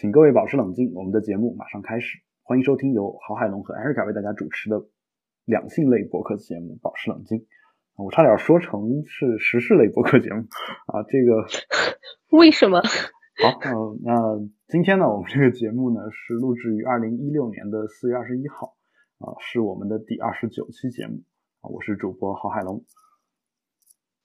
[0.00, 2.20] 请各位保持冷静，我们的节目马上开始。
[2.44, 4.86] 欢迎收听由郝海龙和艾瑞卡为大家主持的
[5.44, 7.38] 两性类博客节目《保持冷静》。
[7.96, 10.42] 我差点说成是时事类博客节目
[10.86, 11.48] 啊，这个
[12.30, 12.80] 为什么？
[12.80, 14.14] 好，嗯，那
[14.68, 18.76] 今天呢，我们这个节目呢是录制于二零一六年的四月二十一号
[19.18, 21.24] 啊，是我们的第二十九期节目
[21.60, 21.74] 啊。
[21.74, 22.84] 我是主播郝海龙，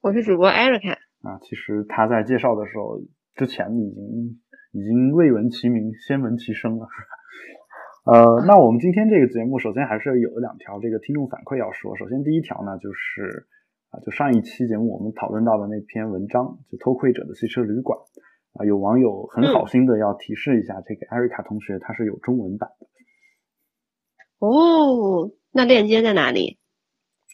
[0.02, 0.92] 我是主播艾瑞卡
[1.28, 1.40] 啊。
[1.42, 3.02] 其实他在介绍的时候
[3.34, 4.40] 之前已经。
[4.74, 6.88] 已经未闻其名，先闻其声了。
[8.06, 11.96] 呃，那我们今天这个节目，首先还是有两条这个听众反馈要说。
[11.96, 13.46] 首先第一条呢，就是
[13.92, 18.00] 啊，就上一期节目我们讨论到的那篇文章，就偷窥者的汽车旅馆
[18.58, 22.88] 啊，有网友很好心的要提示一下，这个艾瑞卡同学他是有中文版的。
[24.40, 26.58] 哦，那链接在哪里？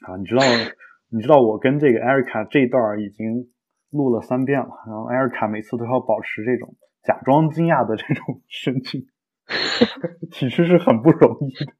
[0.05, 0.44] 啊，你知道，
[1.09, 3.49] 你知道我跟这个艾瑞卡这段已经
[3.89, 6.75] 录了三遍了，然后艾瑞卡每次都要保持这种。
[7.03, 9.08] 假装惊讶的这种神情，
[10.31, 11.73] 其实是很不容易的。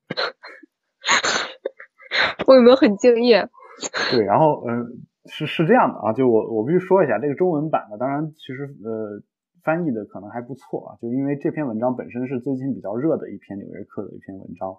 [2.48, 3.48] 我有没有很敬业？
[4.11, 9.22] 对，然后嗯，是是这样的啊，就我我必须说一下，这个中文版的，当然其实呃
[9.64, 14.72] 翻译的可能还不错啊，就因为这篇文章本身是最近比较热的一篇《纽约客》的一篇文章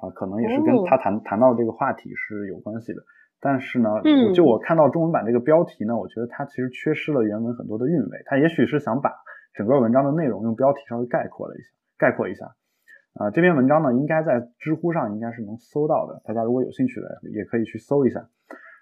[0.00, 3.02] 啊，可能也是跟他谈谈到这个话题是有关系的。
[3.38, 3.90] 但是呢，
[4.34, 9.12] 就我看到中文版这个标题呢，我觉得它其实缺失了原文很多的韵味，它也许是想把。
[9.56, 11.68] 整个文章的内容用标题稍微概括了一下，
[11.98, 12.54] 概括一下，
[13.14, 18.28] 啊，这篇文章呢应该在知乎上应该是能搜到的，大家如果有兴趣的也可以去搜一下。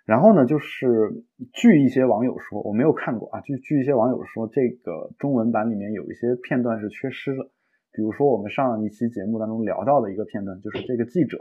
[0.04, 7.44] 然后呢，就是据一些网友说，我没有看过啊，据据一些网友说，这个中文版里面有一些片段是缺失的，
[7.92, 11.38] 比如说我们上一期节目当中聊到的一个片段，就是这个记者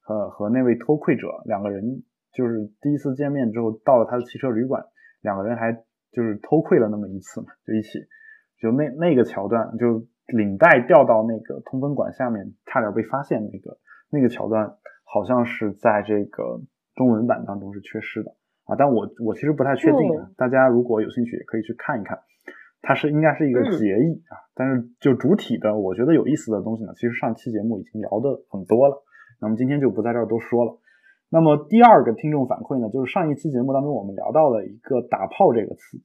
[0.00, 4.84] 和和那位偷窥者两个人，就是第一次见面之后到了他的汽车旅馆，
[5.20, 5.72] 两个人还
[6.10, 8.00] 就是偷窥了那么一次嘛，就一起。
[8.60, 13.42] 就那那个桥段，就领带掉到那个通风管下面，差点被发现。
[13.44, 13.78] 那个
[14.10, 16.60] 那个桥段好像是在这个
[16.94, 18.30] 中文版当中是缺失的
[18.64, 20.30] 啊，但我我其实不太确定啊。
[20.36, 22.18] 大家如果有兴趣，也可以去看一看。
[22.86, 29.02] 它是应该是一个结义啊，但是就主体的，我觉得有意思的东西呢，其实上期节目已经聊的很多了。
[29.40, 30.78] 那么今天就不在这儿多说了。
[31.30, 35.98] 那么第二个听众反馈呢，就是上一期节目当中我们聊到了一个“打炮”这个词。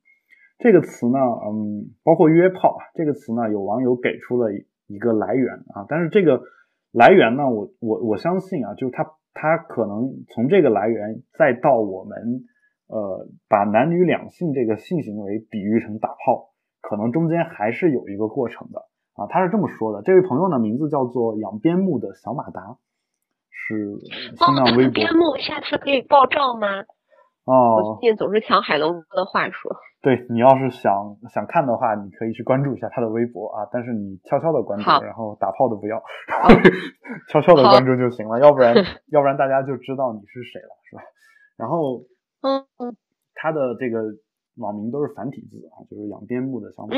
[0.60, 4.52] 这个词呢，嗯，包括约炮啊，这个词呢，有网友给出了
[4.88, 6.42] 一个来源啊，但是这个
[6.92, 12.44] 来源呢，我我我相信啊，就是他他可能从这个来源再到我们
[12.88, 18.82] 呃把男女两性这个性行为比喻成打炮，可能中间还是有一个过程的
[19.14, 19.28] 啊。
[19.30, 22.76] 他是这么说的，这位朋友呢名字叫做养边牧的小马达，
[23.50, 23.98] 是
[24.36, 24.94] 新浪微博。
[24.94, 26.82] 边牧下次可以爆照吗？
[27.46, 29.72] 哦，我最近总是抢海龙哥的话说。
[30.02, 36.02] 对你要是想想看的话，你可以去关注一下他的微博啊，但是你悄悄的关注，然后打炮的不要，
[37.28, 38.74] 悄悄的关注就行了，要不然
[39.12, 41.02] 要不然大家就知道你是谁了，是吧？
[41.58, 42.06] 然后，
[42.42, 42.96] 嗯嗯，
[43.36, 44.00] 他的这个
[44.56, 46.96] 网名都是繁体字啊，就是养边牧的小马，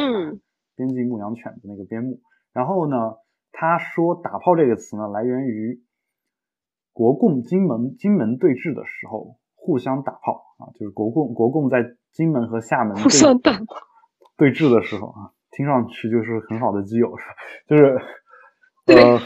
[0.76, 2.20] 边境牧羊犬的那个边牧。
[2.54, 3.18] 然后呢，
[3.52, 5.82] 他说打炮这个词呢，来源于
[6.94, 9.41] 国共金门金门对峙的时候。
[9.64, 13.66] 互相打炮啊，就是国共国共在金门和厦门互相打炮
[14.36, 17.36] 对峙的时候啊，听上去就是很好的基友是吧？
[17.68, 18.02] 就是
[18.88, 19.20] 呃，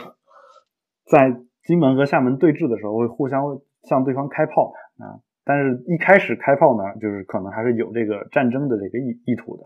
[1.07, 9.63] 在金门和厦门对峙的时候会互相向对方开炮啊，但是一开始开炮呢，就是可能还是有这个战争的这个意意图的，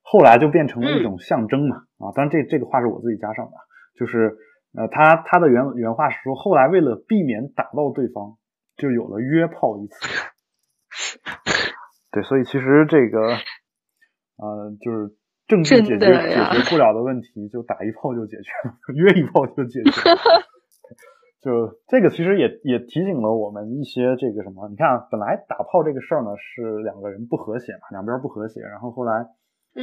[0.00, 3.52] 后来就变成了一种象征嘛啊，当然这这个话是我自己加上的，
[3.98, 4.38] 就是
[4.74, 8.38] 呃，他他的原原话是说，后来为了避免打到对方。
[8.76, 10.08] 就有了约炮一词，
[12.12, 13.20] 对，所以其实这个，
[14.36, 15.16] 呃，就是
[15.46, 19.90] 政治解决解决不了的问题，就打一炮就解决了，约一炮就解决。
[21.40, 29.22] 就这个其实也也提醒了我们一些这个什么，你看，本来打炮这个事儿呢是两个人不和谐嘛，两边不和谐，然后后来，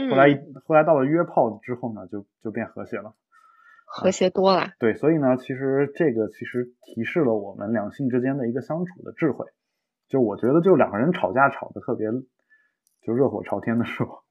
[0.09, 3.13] 后来后来到了约炮之后呢，就就变和谐了。
[3.95, 9.45] 和谐多了，对，所以呢，其实这个其实提示了我们两性之间的一个相处的智慧。
[10.07, 12.07] 就我觉得，就两个人吵架吵得特别，
[13.03, 14.23] 就热火朝天的时候，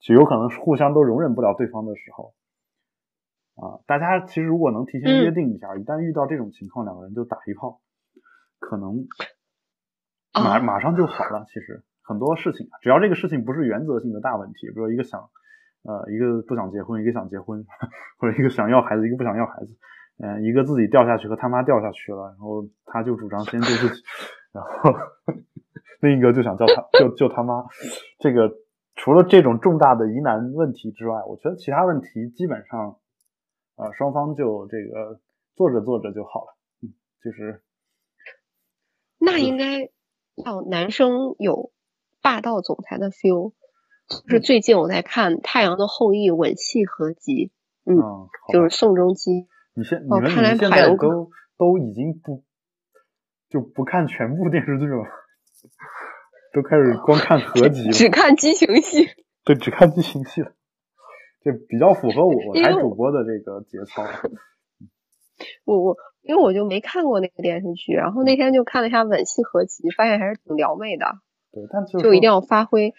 [0.00, 2.34] 就有可能互相都容忍不了对方的时候，
[3.56, 7.80] 啊，大家其实如果能提前约定一下，一旦遇到这种情况，两个人就打一炮，
[8.58, 9.06] 可能
[10.34, 11.46] 马马上就好了。
[11.48, 15.30] 其实很多事情，只要这个事情不是原则性的大问题，比如一个想。
[15.82, 17.64] 呃，一个不想结婚，一个想结婚，
[18.18, 19.76] 或者一个想要孩子，一个不想要孩子，
[20.18, 24.02] 嗯，一个自己掉下去和他妈掉下去了，然后他就主张先救自己，
[24.52, 24.94] 然后
[26.02, 27.64] 另一个就想叫他救救他妈，
[28.18, 28.52] 这个
[28.94, 32.98] 除了这种重大的疑难问题之外，我觉得其他问题基本上，
[33.76, 35.20] 呃，双方就这个
[35.56, 36.56] 做着做着就好了。
[36.82, 36.92] 嗯，
[37.24, 37.62] 就是
[39.18, 39.90] 那应该
[40.44, 41.70] 要男生有
[42.20, 43.54] 霸道总裁的 feel。
[44.10, 47.52] 就是最近我在看《太阳的后裔》吻戏合集，
[47.86, 47.94] 嗯，
[48.52, 49.46] 就是宋仲基。
[49.74, 52.42] 你现你们你们现在都都已经不
[53.48, 55.04] 就不看全部电视剧了，
[56.52, 59.06] 都开始光看 合集了，只看激情戏。
[59.44, 60.52] 对，只看激情戏了，
[61.44, 64.02] 这比较符合我我台主播的这个节操。
[65.64, 71.06] 我我因为我就没看过那个电视剧，然后那天就看了一下吻戏合集，发现还是挺撩妹的。
[71.52, 72.92] 对，但就一定要发挥。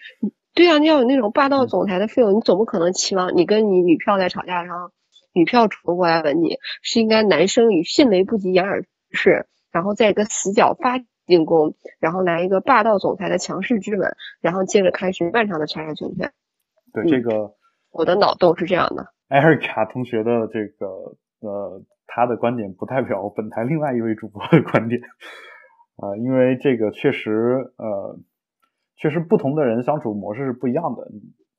[0.54, 4.92] 对啊，你要有那种霸道总裁的 feel，你总不可能期望你跟你女票在吵架上，
[5.32, 16.32] 女票主动过来吻你，是应该男生以迅雷不及掩耳之势，然后在一个死角发进攻，然后来一个霸道总裁的强势之吻，然后接着开始漫长的缠缠圈圈。
[16.92, 17.54] 对这个，
[17.90, 19.06] 我的脑洞是这样的。
[19.28, 25.00] 艾尔卡同学的这个呃，他的观点不代表本台另外一位主播的观点
[25.96, 27.30] 啊，因为这个确实
[27.78, 28.18] 呃。
[28.96, 31.08] 确实，不同的人相处模式是不一样的。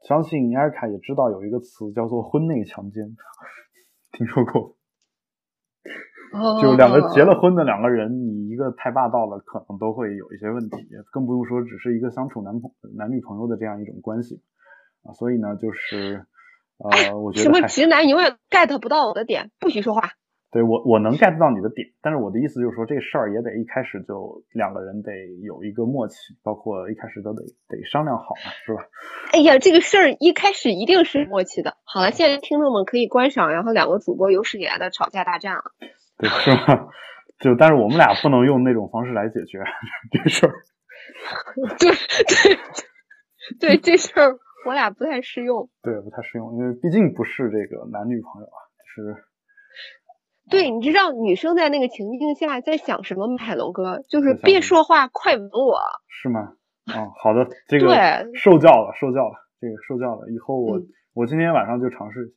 [0.07, 3.15] 相信艾尔卡也知道有一个词叫做“婚内强奸”，
[4.11, 4.75] 听说过？
[6.61, 10.77] 就两个结了婚的两个人，你一个太霸道了，可能都会有一些问题，
[11.11, 14.41] 更不用说只是一个相处男朋男女朋友的这样一种关系
[15.03, 15.13] 啊。
[15.13, 16.25] 所以呢，就是
[16.77, 20.09] 呃，我觉得什么直男永远 get 不到我的点，不许说话。
[20.53, 25.11] 对我，我能 get 到你的点，但是我的意思就是说，这事儿也得一开始就两个人得
[25.41, 28.85] 有一个默契，包括一开始都得得商量好嘛，是吧？
[29.33, 31.75] 哎呀，这个事儿一开始一定是默契的。
[31.83, 35.63] 好了，现在听众们可以观赏，然后两个主播有史以来的吵架大战了。
[36.21, 36.87] 对，是吗？
[37.41, 39.57] 就但是我们俩不能用那种方式来解决
[40.11, 40.53] 这事儿。
[41.79, 42.59] 对对
[43.59, 45.67] 对，这事儿我俩不太适用。
[45.81, 48.59] 对，不太适用，因为毕竟不是这个男女朋友啊，
[48.95, 49.23] 就是。
[50.49, 53.37] 对，你知道女生在那个情境下在想什么吗？
[53.37, 55.79] 海龙哥，就是别说话，快吻我。
[56.07, 56.53] 是吗？
[56.85, 57.87] 啊，好的，这个
[58.35, 60.29] 受教了，受教了，这个受教了。
[60.29, 60.81] 以后我
[61.13, 62.33] 我今天晚上就尝试，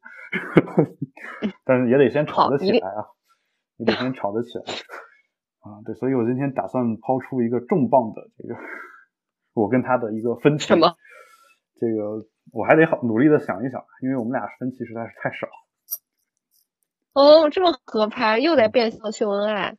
[1.66, 3.10] 但是也得先吵得起来啊，
[3.76, 4.64] 也得先吵得起来
[5.60, 5.82] 啊。
[5.84, 8.54] 对，所以我今天打算抛出一个重磅的这个，
[9.52, 10.68] 我跟他的一个分歧。
[10.68, 10.94] 什么？
[11.80, 15.48] 这个我还得好努力的想一想，因为我们俩分歧实在是太少。
[17.16, 19.74] 哦，这么合拍，又在变相秀恩爱。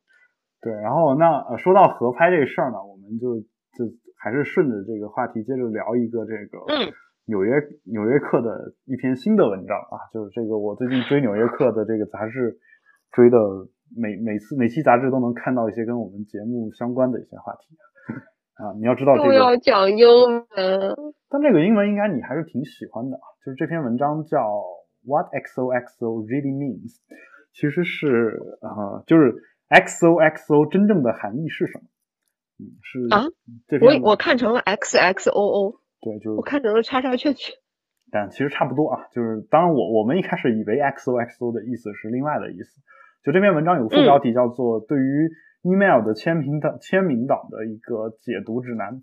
[0.60, 3.38] 对，然后那呃，说到合拍这事儿呢，我们就
[3.78, 6.58] 就还是顺着这个话题接着聊一个这个
[7.30, 7.54] 纽约
[7.86, 12.58] 纽约客的一篇新的文章啊，就是这个我最近追纽约客的这个杂志，
[13.12, 13.38] 追的
[13.96, 17.78] 每每次每期杂志都能看到一些跟我们节目相关的一些话题
[18.58, 18.74] 啊。
[18.80, 20.44] 你要知道这个要讲英文，
[21.30, 24.42] 但这个英文应该你还是挺喜欢的，就是这篇文章叫。
[25.08, 27.00] What XOXO really means，
[27.54, 29.36] 其实是呃，就是
[29.70, 31.88] XOXO 真正的含义是什么？
[32.60, 33.24] 嗯，是啊，
[33.80, 37.56] 我我看成了 XXOO，对，就我看成了叉叉圈圈，
[38.12, 39.08] 但其实差不多啊。
[39.14, 42.82] 就是当然，我我们一开始以为 XOXO 的意思是另外的意思。
[43.24, 45.30] 就这篇文章有副标题叫做《对于
[45.62, 48.94] email 的签名档签名档的一个解读指南》，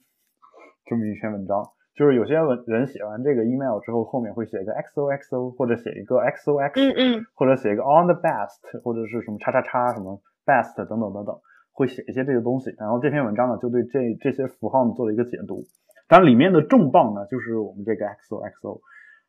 [0.87, 1.74] 这么一篇文章。
[1.95, 11.39] 就是有些文人写完这个 email 之后，后面会写一个 XOXO，或者写一个 XOX，嗯嗯，或者写一个 on the best，或者是什么叉叉叉什么 best 等等等等，
[11.73, 12.75] 会写一些这个东西。
[12.79, 15.63] 然后这篇文章呢，就对这这些符号呢做了一个解读。
[16.09, 18.81] 当然里面的重磅呢，就是我们这个 XOXO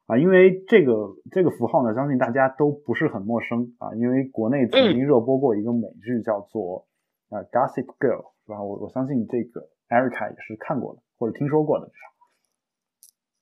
[0.07, 6.87] 啊，因为这个这个符号呢，相信大家都不是很陌生啊，因为国内曾经热播过一个美剧叫做
[7.29, 8.63] 啊 Gossip Girl，是吧？
[8.63, 12.14] 我我相信这个 Erica 也是看过的，或者听说过的至少。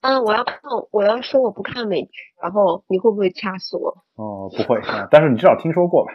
[0.04, 0.60] 嗯，我要看，
[0.92, 4.04] 我要说我不看美剧，然后你会不会掐死我？
[4.16, 6.12] 哦，不会，但是你至少听说过吧？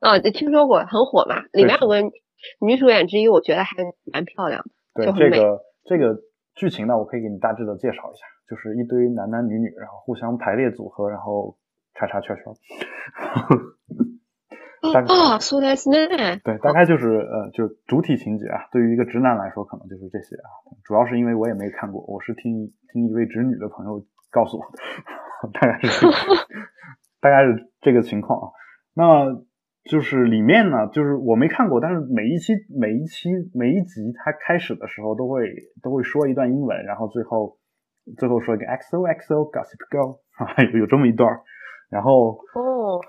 [0.00, 1.40] 啊，听说过，很火嘛。
[1.52, 2.02] 里面有个
[2.58, 3.76] 女主演之一，我觉得还
[4.12, 4.70] 蛮漂亮的。
[4.92, 6.20] 对，这个这个
[6.56, 11.56] 剧情呢，我可以给你大致的介绍一下，就是一堆男男女女，然后互相排列组合，然后
[11.94, 12.44] 叉叉圈圈。
[14.92, 16.06] 啊，苏莱斯内。
[16.44, 18.68] 对，大概就是呃，就主体情节啊。
[18.72, 20.48] 对于一个直男来说，可能就是这些啊。
[20.84, 24.78] 主要是因为我也没看过，我是听听一位直女的朋友告诉我的，
[25.54, 26.06] 大概是
[27.20, 28.48] 大概是这个情况啊。
[28.94, 29.34] 那
[29.90, 35.48] 就是里面呢，就是我没看过，但是每一期每一期每一集，它开始的时候都会
[35.82, 37.58] 都会说一段英文，然后最后
[38.18, 41.40] 最后说一个 XOXO Gossip Girl 啊，有这么一段，
[41.90, 43.00] 然后哦。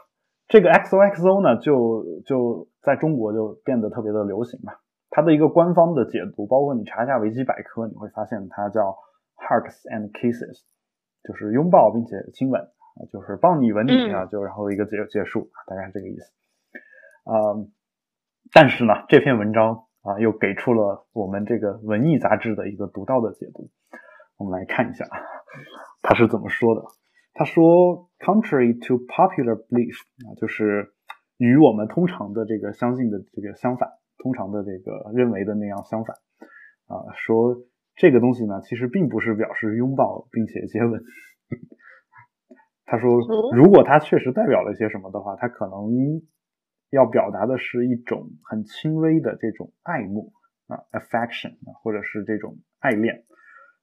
[0.47, 4.73] 这个 XOXO 呢，就就在中国就变得特别的流行嘛。
[5.09, 8.95] 它的一个官方的解读，包括你查一下维基百科，你会发现它叫
[9.37, 10.61] hugs and kisses，
[11.23, 16.31] 就是拥抱并且亲吻啊，就是抱你吻你啊，就然后一个结结束，大概是这个意思。
[17.23, 17.33] 啊，
[18.53, 23.69] 但是呢，这篇文章啊又给出了我们这个文艺杂志的一个独到的解读。
[24.37, 25.07] 我们来看一下
[26.01, 26.83] 他是怎么说的。
[27.37, 30.93] 他说，contrary to popular belief 啊，就是
[31.37, 36.15] 与我们通常的这个相信的这个相反，通常的这个认为的那样相反
[36.87, 37.57] 啊，说
[37.97, 41.03] 这个东西呢，其实并不是表示拥抱并且接吻。
[42.85, 43.19] 他说，
[43.53, 45.91] 如果它确实代表了一些什么的话，它可能
[46.89, 50.31] 要表达的是一种很轻微的这种爱慕
[50.67, 53.25] 啊，affection 啊，或者是这种爱恋。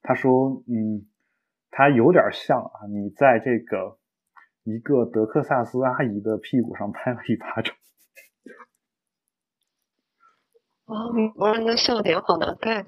[0.00, 1.04] 他说，嗯。
[1.73, 3.97] 它有点像啊，你在这个
[4.62, 7.75] 一个德克萨斯阿姨的屁股上拍了一巴掌。
[10.85, 12.85] 哦，美国人的笑点好难 get。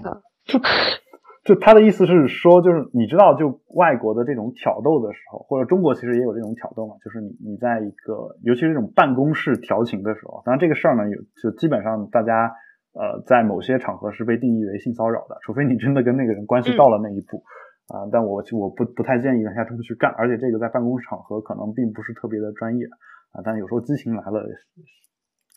[1.45, 12.53] 就他的意思是说，就是你知道，就外国的这种挑逗的时候，或者中国其实也有这种挑逗嘛，就是你你在一个，尤其是这种办公室调情的时候，当然这个事儿呢，有就基本上大家
[12.93, 17.43] 呃在某些场合是被定义为性骚扰的，除非你真的跟那个人关系到了那一步。
[17.89, 22.87] 啊，但我我不不太建议大家这么去干，而且这个在办公场合可能并不是特别的专业
[23.33, 23.43] 啊。
[23.45, 24.41] 但有时候激情来了，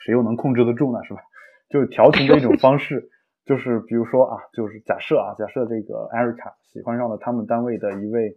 [0.04, 1.02] 谁又能控制得住呢？
[1.06, 1.22] 是吧？
[1.72, 3.10] 就是调情的一种方式，
[3.46, 8.36] 就是比如说啊，就是假设啊，假设这个艾瑞卡喜欢上了他们单位的一位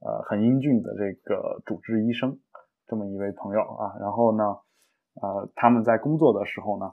[0.00, 2.36] 呃很英俊的这个主治医生，
[2.88, 4.44] 这么一位朋友啊，然后呢，
[5.22, 6.86] 呃，他们在工作的时候呢，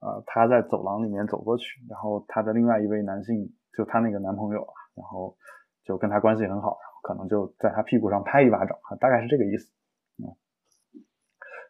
[0.00, 5.36] 呃，他在走廊里面走过去，然后他的另外一位男性，就他那个男朋友啊，然后。
[5.86, 9.72] 就跟他关系很好，可能就在他屁股上拍一巴掌，大概是这个意思。
[10.18, 10.34] 嗯，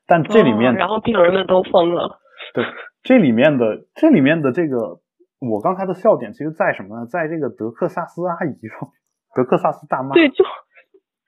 [0.06, 2.18] 但这里面，然后病人们都疯了。
[2.54, 2.64] 对，
[3.02, 5.02] 这里面的这里面的这个，
[5.38, 7.06] 我刚才的笑点其实在什么呢？
[7.06, 8.90] 在这个德克萨斯阿姨上，
[9.34, 10.14] 德克萨斯大妈。
[10.14, 10.42] 对，就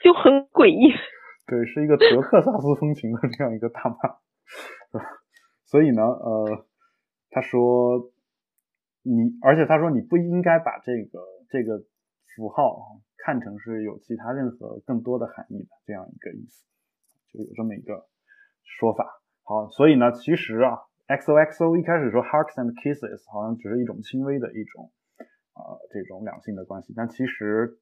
[0.00, 0.90] 就很诡异。
[1.46, 3.96] 对，是一个德克萨斯风情的这样一个大妈。
[5.66, 6.64] 所以呢，呃，
[7.28, 8.10] 他说
[9.02, 11.84] 你，而且他说你不应该把这个这个。
[12.38, 16.64] 符号看成是有其他任何更多的含义的这样一个意思，
[17.32, 18.06] 就有这么一个
[18.62, 19.20] 说法。
[19.42, 20.78] 好，所以呢，其实啊
[21.08, 24.92] ，XOXO 一开始说 hugs and kisses 好像只是一种轻微的一种
[25.54, 27.80] 呃这种两性的关系，但其实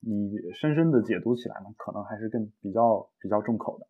[0.00, 3.86] 你深深的解读起来呢，可能还是更比较比较重口的。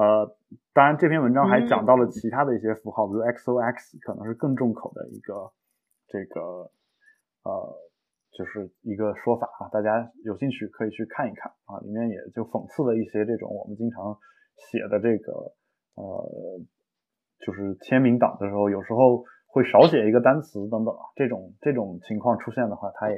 [0.00, 0.34] 呃，
[0.72, 5.52] 当然这篇文章还讲到了其他的一些符号，比如 XOX 可能是更重口的一个
[6.08, 6.72] 这个
[7.42, 7.89] 呃。
[8.32, 14.16] 就是一个说法啊，大家有兴趣可以去看一看啊，里面也就讽刺了一些这种我们经常
[14.56, 15.32] 写的这个
[15.96, 16.60] 呃，
[17.44, 23.16] 就是签名档的时候，有时候会少写一个单词等等啊，这种这种情况出现的话，它也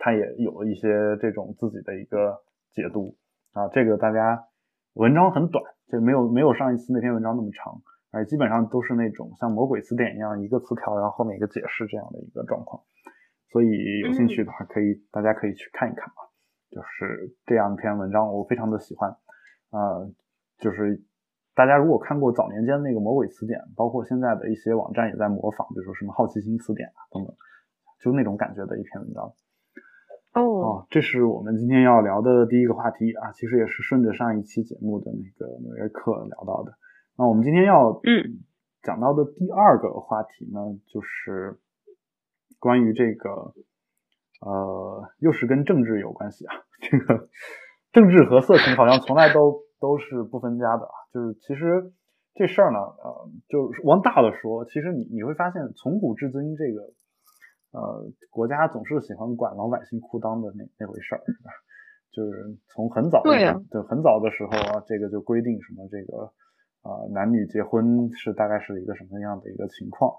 [0.00, 0.88] 它也有一些
[1.20, 3.16] 这种自己的一个解读
[3.52, 4.48] 啊，这个大家
[4.94, 7.80] 文章很短，就没有没有上一次那篇文章那么长，
[8.10, 12.82] 而基本上都是那种像魔鬼词典一样一个词条，然后后面一个解释这样的一个状况。
[13.52, 13.68] 所以
[14.00, 16.24] 有兴趣的话，可以大家可以去看一看啊，
[16.70, 19.10] 就是这样一篇文章，我非常的喜欢
[19.68, 20.08] 啊。
[20.56, 21.02] 就是
[21.54, 27.36] 大家如果看过早年间那个魔鬼词典，包括现在的一些网站也在模仿，比如说什么好奇心词典啊等等，
[28.00, 29.30] 就那种感觉的一篇文章。
[30.32, 36.72] 哦，这是我们今天要聊的第一个话题啊，其实也是顺着上一期节目的那个纽约客聊到的。
[37.18, 38.40] 那我们今天要嗯
[38.82, 41.60] 讲到的第二个话题呢，就是。
[42.62, 43.52] 关于这个，
[44.38, 46.54] 呃，又是跟政治有关系啊。
[46.78, 47.26] 这个
[47.90, 50.86] 政治和色情好像从来都都是不分家的。
[51.12, 51.90] 就是其实
[52.34, 56.86] 这事儿呢，呃，就是往大了说，其实你你会发现，从古至今，这个
[57.72, 61.50] 呃国家总是喜欢管老百姓裤裆的那那回事儿，是吧？
[62.14, 62.30] 就是
[62.68, 63.24] 从很早
[63.88, 66.30] 很早的时候啊，这个就规定什么这个
[66.86, 70.14] 啊男女结婚是大概是一个什么样的一个情况。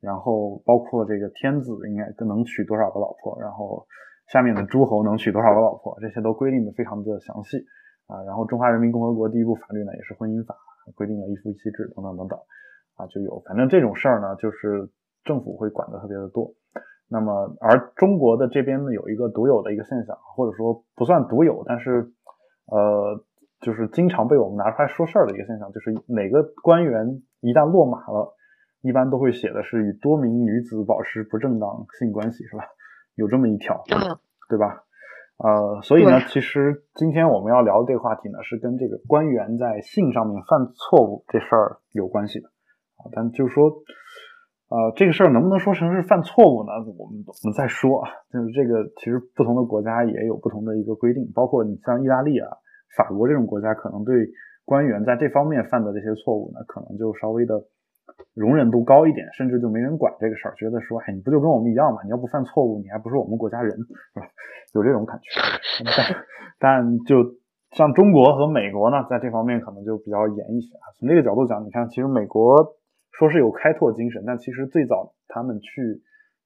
[0.00, 3.86] 然后包括这个天子应该能娶多少个老婆，然后
[4.32, 7.58] 下面的诸侯能娶多少个老婆，这些都规定的非常的详细
[8.06, 8.22] 啊。
[8.22, 10.54] 然后中华人民共和国第一部法律呢也是婚姻法，
[10.94, 12.38] 规定了一夫一妻制等等等等
[12.94, 14.88] 啊，就有反正这种事儿呢，就是
[15.24, 16.54] 政府会管的特别的多。
[17.08, 22.12] 那么而中国的这边呢有一个独有的一个现象，或者说不算独有，但是
[22.66, 23.24] 呃
[23.60, 28.34] 就是经常被我们拿出来说事儿的一个现象，就是哪个官员一旦落马了。
[28.82, 32.64] 一般都会写的是与多名女子保持不正当性关系，是吧？
[33.16, 33.82] 有这么一条，
[34.48, 34.84] 对吧？
[35.38, 42.48] 呃，所以呢，其实今天我们要聊的这个话题呢，是跟这个官员在性上面犯错误这事儿有关系的
[42.98, 43.06] 啊。
[43.12, 43.70] 但就是说，
[44.68, 46.72] 呃，这个事儿能不能说成是犯错误呢？
[46.98, 48.10] 我们我们再说啊。
[48.32, 52.50] 就是这个，其实不同的国家也有不同的一个规定，包括你像意大利啊、
[52.96, 54.28] 法国这种国家，可能对
[54.64, 57.62] 官员在这方面犯的这些错误呢，可能就稍微的
[58.34, 62.02] 容忍度高一点，甚至就没人管这个事儿，觉得说，哎，你不就跟我们一样嘛？
[62.04, 64.26] 你要不犯错误，你还不是我们国家人，是吧？
[64.74, 65.28] 有这种感觉。
[65.84, 66.16] 但
[66.58, 67.36] 但就
[67.70, 70.90] 像中国和美国呢，在这方面可能就比较严一些啊。
[70.98, 72.76] 从这个角度讲，你看，其实美国。
[73.10, 76.00] 说是有开拓精神，但其实最早他们去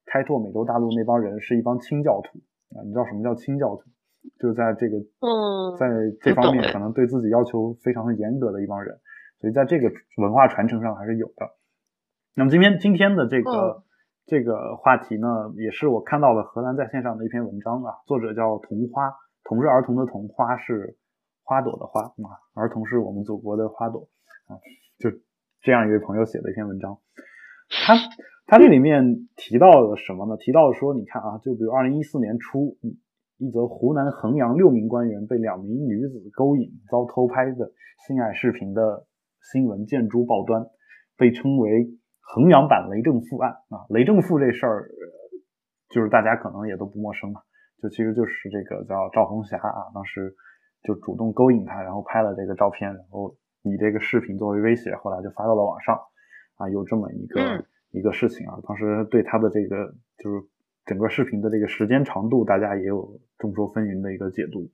[0.07, 2.39] 开拓美洲大陆那帮人是一帮清教徒
[2.75, 3.83] 啊，你知道什么叫清教徒？
[4.41, 5.87] 就是在这个嗯，在
[6.23, 8.97] 这方面可能对自己要求非常严格的一帮人，
[9.39, 11.45] 所以在这个文化传承上还是有的。
[12.35, 13.83] 那么今天今天的这个
[14.27, 20.97] 这个话题呢，也是我看到了荷兰在线上的一篇文章啊，作者叫童花，童是儿童的童，花是
[21.43, 24.09] 花朵的花啊，儿童是我们祖国的花朵
[24.47, 24.57] 啊，
[24.99, 25.11] 就。
[25.65, 26.99] 这样一位朋友写的一篇文章，
[27.87, 27.95] 他
[28.49, 30.37] 他这里面提到了什么呢？
[30.37, 32.77] 提到说，你看啊，就比如二零一四年初，
[33.39, 37.71] 一则湖南衡阳六名官员被两名女子勾引遭偷拍的
[38.05, 39.07] 性爱视频的
[39.53, 40.67] 新闻见诸报端，
[41.17, 43.85] 被称为衡阳版雷政富案啊。
[43.91, 44.89] 雷政富这事儿，
[45.91, 47.43] 就是大家可能也都不陌生嘛，
[47.83, 50.35] 就其实就是这个叫赵红霞啊，当时
[50.83, 53.37] 就主动勾引他，然后拍了这个照片，然后。
[53.65, 55.97] 以这个视频作为威胁，后来就发到了网上，
[56.57, 58.59] 啊，有这么一个一个事情啊。
[58.67, 60.45] 当时对他的这个就是
[60.85, 64.69] 整个视频的这个时间长度，大家也有众说纷纭的一个解读，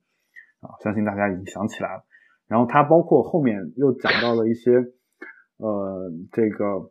[0.61, 2.03] 啊，相信大家已经想起来了。
[2.47, 4.71] 然后他包括后面又讲到了一些，
[5.57, 6.89] 呃，这个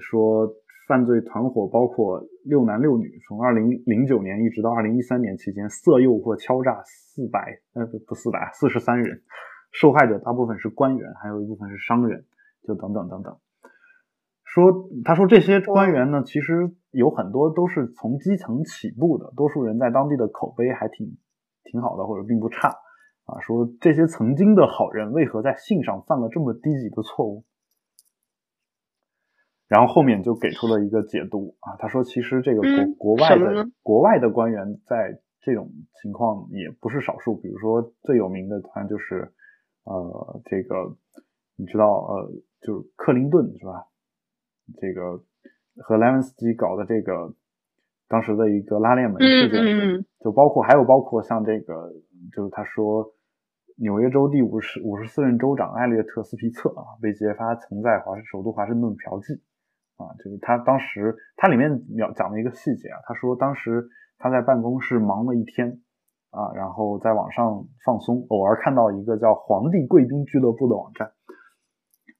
[0.00, 0.52] 说
[0.88, 9.22] 犯罪团伙包括六男六女，从二零零九年一直到二零一三年期间，色诱或敲诈四百呃不不四百四十三人。
[9.70, 12.26] 受害者大部分是官员，还有一部分是商人，
[12.66, 13.38] 就等等等等。
[14.44, 21.16] 说他说这些官员呢，其实有很多都是从基层起步的，多数人在当地的口碑还挺
[21.64, 22.68] 挺好的，或者并不差
[23.24, 23.40] 啊。
[23.40, 27.44] 说这些曾经的好人为何在性上犯了这么低级的错误？
[29.72, 39.32] 然后后面就给出了一个解读啊，他说其实这个国国外的国外的官员在这种情况也不是少数，比如说最有名的当然就是。
[39.84, 40.96] 呃，这个
[41.56, 42.30] 你知道，呃，
[42.60, 43.88] 就是克林顿是吧？
[44.80, 45.18] 这个
[45.82, 47.34] 和莱文斯基搞的这个
[48.06, 49.58] 当时的一个拉链门事件，
[50.20, 51.90] 就包括还有包括像这个，
[52.32, 53.12] 就是他说
[53.76, 59.40] 纽约州第五十五十四任州长艾略特斯皮策啊，被揭发曾在华首都华盛顿嫖妓
[60.02, 63.88] 啊，就是他当时他里面描讲了一个细节啊，他说当时
[64.18, 65.80] 他在办公室忙了一天。
[66.32, 71.12] 啊，然后在网上放松，偶尔看到一个叫“皇帝贵宾俱乐部”的网站，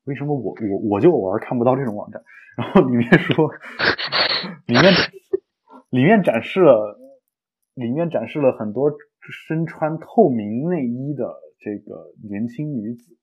[0.04, 2.22] 为什么我我我就偶尔看不到这种网站？
[2.58, 3.48] 然后里面说，
[4.66, 4.92] 里面
[5.88, 6.98] 里面展示了，
[7.72, 8.92] 里面展示了很多
[9.46, 13.16] 身穿透明内衣的这个年轻女子。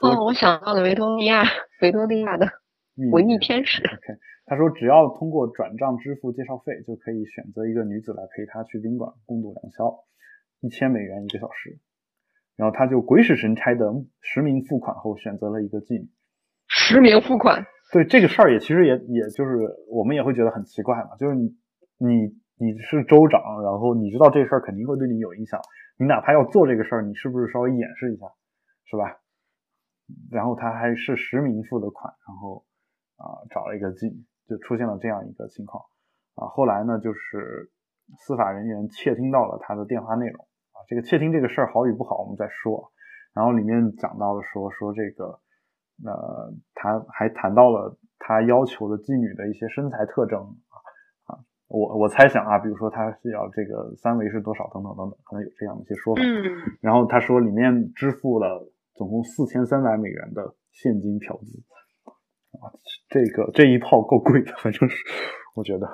[0.00, 1.44] 哦，我想到了维多利亚，
[1.80, 2.48] 维多利亚的
[3.10, 3.82] 文艺天使。
[3.82, 10.04] OK，他说：“只要通过转账支付介绍费，就可以选择一个女子来陪他去宾馆共度良宵，
[10.60, 11.78] 一千美元一个小时。
[12.56, 13.86] 然后他就鬼使神差的
[14.20, 16.10] 实名付款后，选择了一个妓女。
[16.68, 19.56] 实名付款，对这个事儿也其实也也就是
[19.88, 21.56] 我们也会觉得很奇怪嘛，就是你
[21.98, 25.60] 你你是州长，然后你知道这事儿肯定会对你有影响，
[25.98, 28.26] 你哪怕要做这个事儿，你是不是稍微掩饰一下，
[28.84, 29.20] 是吧？
[30.30, 32.64] 然后他还是实名付的款，然后
[33.22, 35.82] 啊找了一个妓女。”就出现了这样一个情况
[36.34, 37.70] 啊，后来呢，就是
[38.18, 42.90] 司法人员窃听到了他的电话内容啊，这个窃听这个事儿好与不好，我们再说。
[43.32, 45.40] 然后里面讲到了说说这个，
[46.04, 50.76] 呃，他还谈到了他要求的妓女的一些身材特征啊
[51.32, 56.20] 啊，我我猜想啊，比如说他是要这个三围是多少等等等等，可能有这样的一些说法。
[56.20, 56.76] 嗯。
[56.82, 61.62] 然后他说里面支付了总共四千三百美元的现金嫖资。
[62.60, 62.68] 啊，
[63.08, 64.96] 这个这一套够贵的，反正是
[65.56, 65.88] 我觉得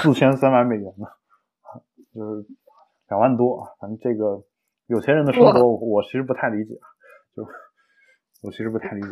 [0.00, 1.06] 四千三百美元呢，
[2.12, 2.46] 就是
[3.08, 3.70] 两万多啊。
[3.78, 4.42] 反正这个
[4.88, 6.74] 有钱人的生活，我其实不太理解，
[7.36, 7.46] 就
[8.42, 9.08] 我其实不太理解，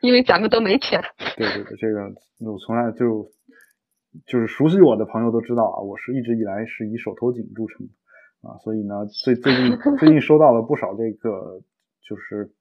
[0.00, 1.02] 因为咱们都没钱。
[1.36, 2.00] 对对对，这个
[2.50, 3.30] 我从来就
[4.26, 7.86] 就是熟悉我的朋友都知道啊，我是一直以来是以手头紧著称
[8.40, 11.60] 啊，所以呢，最最近最近收到了不少这个
[12.08, 12.54] 就是。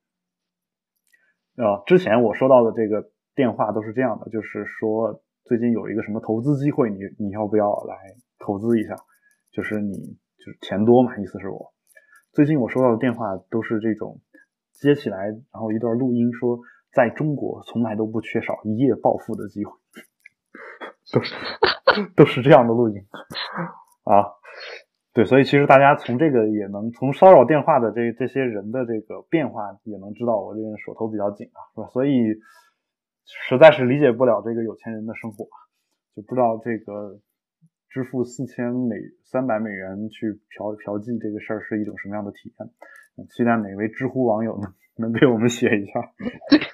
[1.56, 7.96] 啊，之前我收到的这个电话都是这样的，就是说最近有一个什么投资机会，你你要不要来
[8.40, 8.96] 投资一下？
[9.52, 11.74] 就是你就是钱多嘛，意思是我。
[12.32, 14.20] 最近我收到的电话都是这种
[14.72, 16.60] 接起来，然后一段录音说
[16.92, 19.72] 在中国从来都不缺少一夜暴富的机会，
[21.14, 21.36] 都是
[22.18, 22.96] 都是这样的录音
[24.06, 24.26] 啊。
[25.14, 31.88] 对，所以其实大家从这个也能从骚扰电话的这这些人的这个变化也能知道，我这个人手头比较紧啊，是吧？
[31.94, 32.18] 所以
[33.26, 35.46] 实在是理解不了这个有钱人的生活，
[36.16, 37.20] 就不知道这个
[37.90, 43.28] 支付四千美三百美元去嫖嫖妓这个事儿是一种什么样的体验。
[43.30, 45.92] 期待哪位知乎网友能能给我们写一下。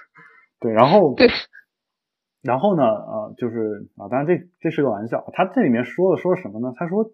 [0.60, 1.28] 对，然后对，
[2.40, 6.72] 然后呢，呃，就是啊，当然这这是个玩笑，他这里面说的说什么呢？
[6.74, 7.12] 他说。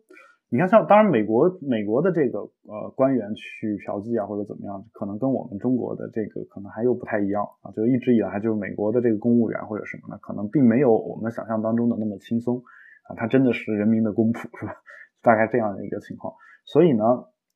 [0.49, 7.73] 你看，像当然，美国美国的这个呃官员去嫖妓啊，或者怎么样，可能跟我们中国的这个可能还又不太一样啊。
[7.73, 12.63] 就一直以来，就是美国的这个公务员或者什么呢，可能并没有我们想象当中的那么轻松
[13.11, 13.17] 啊。
[13.17, 14.77] 他真的是人民的公仆，是吧？
[15.21, 16.33] 大概这样的一个情况。
[16.65, 17.03] 所以呢，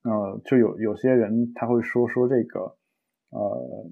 [0.02, 2.74] 呃，就有有些人他会说说这个，
[3.30, 3.86] 呃，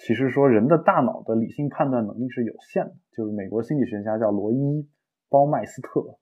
[0.00, 2.94] 其实说人的大脑的理性判断能力是有限的。
[3.12, 4.56] 就是美国心理学家叫罗伊·
[5.28, 6.18] 包麦斯特。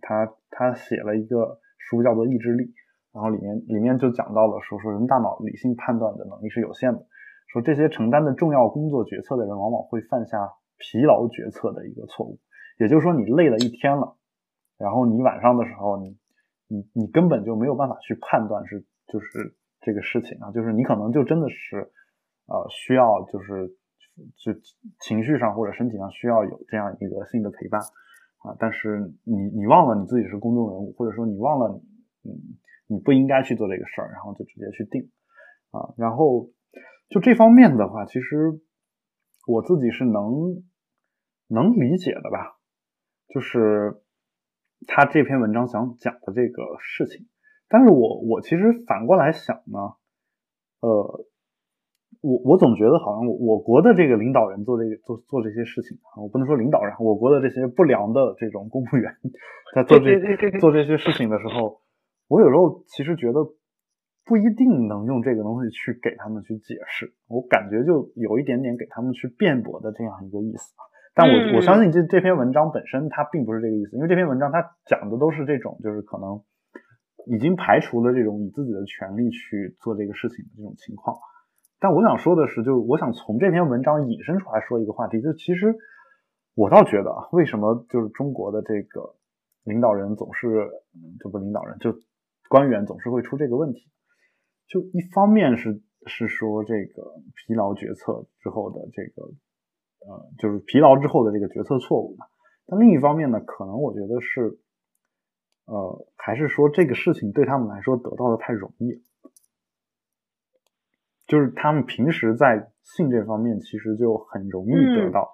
[0.00, 2.64] 他他写了一个书叫做《意志力》，
[3.12, 7.06] 然后里面里面就讲到了说说人大脑理性判断的能力是有限的，
[7.48, 10.38] 说这些承担的重要工作决策的人往往会犯下
[10.78, 12.38] 疲劳决策的一个错误，
[12.78, 14.16] 也就是说你累了一天了，
[14.78, 16.16] 然后你晚上的时候你
[16.68, 21.90] 你你根本就没有办法去判断是就是这个事情啊，就是你可能就真的是
[22.46, 23.68] 呃需要就是
[24.36, 24.52] 就
[25.00, 27.80] 情绪上或者身体上需要有这样一个性的陪伴。
[28.42, 28.56] 啊！
[28.58, 31.80] 但是你你忘了你自己是公众人物，或者说你忘了
[32.22, 35.10] 你嗯你不应该去做这个事儿，然后就直接去定
[35.70, 35.94] 啊。
[35.96, 36.50] 然后
[37.08, 38.60] 就这方面的话，其实
[39.46, 40.62] 我自己是能
[41.48, 42.58] 能理解的吧。
[43.28, 44.02] 就是
[44.86, 47.28] 他这篇文章想讲的这个事情，
[47.68, 49.78] 但是我我其实反过来想呢，
[50.80, 51.26] 呃。
[52.22, 59.10] 我我总觉得好像我国的这个领导人做这个做做这些事情啊，我不能说领导人，我国的这些不良的这种公务员
[59.74, 60.22] 在做这
[60.60, 61.82] 做这些事情的时候，
[62.28, 63.42] 我有时候其实觉得
[64.24, 70.72] 不一定能用这个东西去给他们去解释，我感觉就有一点点给他们去辩驳的这样一个意思。
[71.14, 76.40] 但我我相信这这篇文章本身它并不是这个意思，因为这篇文章它讲的都是这种就是可能
[77.26, 81.18] 已经排除了这种以自己的权利去做这个事情的这种情况。
[81.82, 85.74] 但我想说的是，就我想从这篇文章引申出来说一个话题，就其实
[86.54, 89.16] 我倒觉得啊，为什么就是中国的这个
[89.64, 90.70] 领导人总是，
[91.18, 91.92] 就不领导人，就
[92.48, 93.90] 官员总是会出这个问题，
[94.68, 97.02] 就一方面是是说这个
[97.34, 99.26] 疲劳决策之后的这个，
[100.06, 102.26] 呃，就是疲劳之后的这个决策错误嘛。
[102.68, 104.60] 但另一方面呢，可能我觉得是，
[105.66, 109.02] 呃，还是说这个事情对他们来说得到的太容易。
[111.32, 115.30] 就是他们平时在性这方面其实就很容易得到，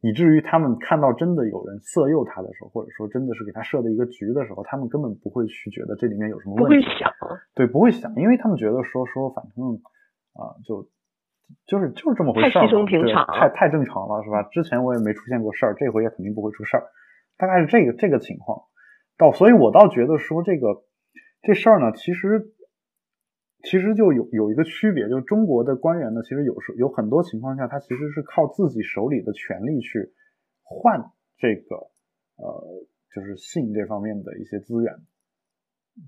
[0.00, 6.84] 以至于他们看到真的有人色诱他的时候，或者说真的是给他设的一个局的时候，他们根本不会去觉得这里面有什么问题。
[6.84, 7.12] 不会想，
[7.54, 9.78] 对，不会想，因为他们觉得说说反正
[10.34, 10.90] 啊，就
[11.68, 14.42] 就是就是这么回事儿，太稀松平常，太太正常了，是吧？
[14.50, 16.82] 之前我也没出现过事儿，这回也肯定不会出事儿，
[17.38, 18.62] 大概是这个这个情况。
[19.16, 20.82] 到，所以我倒觉得说这个
[21.42, 22.54] 这事儿呢，其实。
[23.64, 30.12] 其实就有有一个区别，就是中国的官员呢，其实有时有很多情况下，他其实是靠自己手里的权力去
[30.62, 31.76] 换这个
[32.36, 34.94] 呃，就是性这方面的一些资源。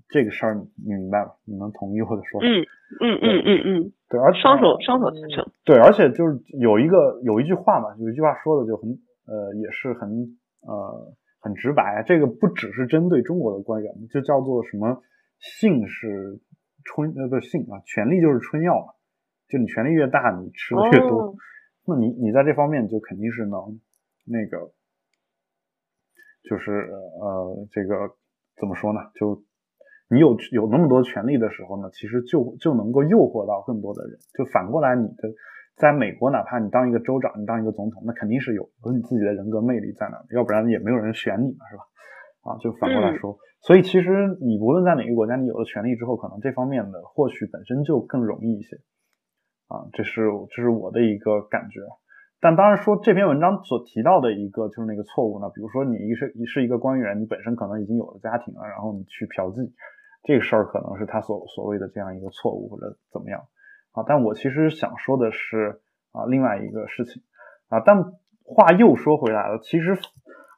[0.07, 1.35] 这个事儿你明白吧？
[1.43, 2.47] 你能同意我的说法？
[2.47, 2.63] 嗯
[3.01, 5.51] 嗯嗯嗯嗯，对，而双手双手赞成。
[5.65, 8.89] 对，而且就是有一个有一句话嘛，有一句话说的就很
[9.27, 12.01] 呃，也是很呃很直白。
[12.07, 15.03] 这个不只是针对中国的官员，就叫做什么
[15.37, 16.39] 性是。
[16.83, 18.93] 春呃不是性啊，权力就是春药嘛，
[19.47, 21.35] 就你权力越大，你吃的越多，
[21.85, 23.79] 那你你在这方面就肯定是能
[24.25, 24.71] 那个，
[26.43, 26.71] 就是
[27.19, 28.15] 呃这个
[28.57, 28.99] 怎么说呢？
[29.15, 29.43] 就
[30.09, 34.19] 你有有那么多权力的时候呢，其实就就能够诱惑到更多的人。
[34.33, 35.33] 就反过来，你的
[35.77, 41.83] 在美国，哪怕你当一个州长，你当一个总统，那肯定是有有你自己的人格魅力在那，要不然也没有人选你嘛，是吧？
[42.41, 43.37] 啊，就反过来说。
[43.61, 48.77] 所以其实你无论在哪个国家，你有了权利之后，可能这方面的获取本身就更容易一些，
[49.67, 51.79] 啊，这是这是我的一个感觉。
[52.39, 59.71] 但当然说这篇文章所提到的一个就是那个错误呢，比如说你一是一是一个官员，你本身可能已经有了家庭了，然后你去嫖妓，
[60.23, 63.45] 这个事儿可能是他所所谓的这样一个错误或者怎么样
[63.91, 64.03] 啊。
[64.07, 65.81] 但我其实想说的是
[66.13, 67.21] 啊另外一个事情
[67.69, 68.03] 啊，但
[68.43, 69.95] 话又说回来了，其实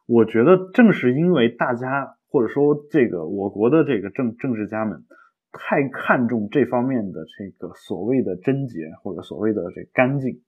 [0.08, 2.16] 我觉得正是因为大家。
[2.34, 5.06] 或者说，这个我国的这个政政治家们
[5.52, 10.42] 太看重这方面的这个所谓的贞洁或者所谓的这干净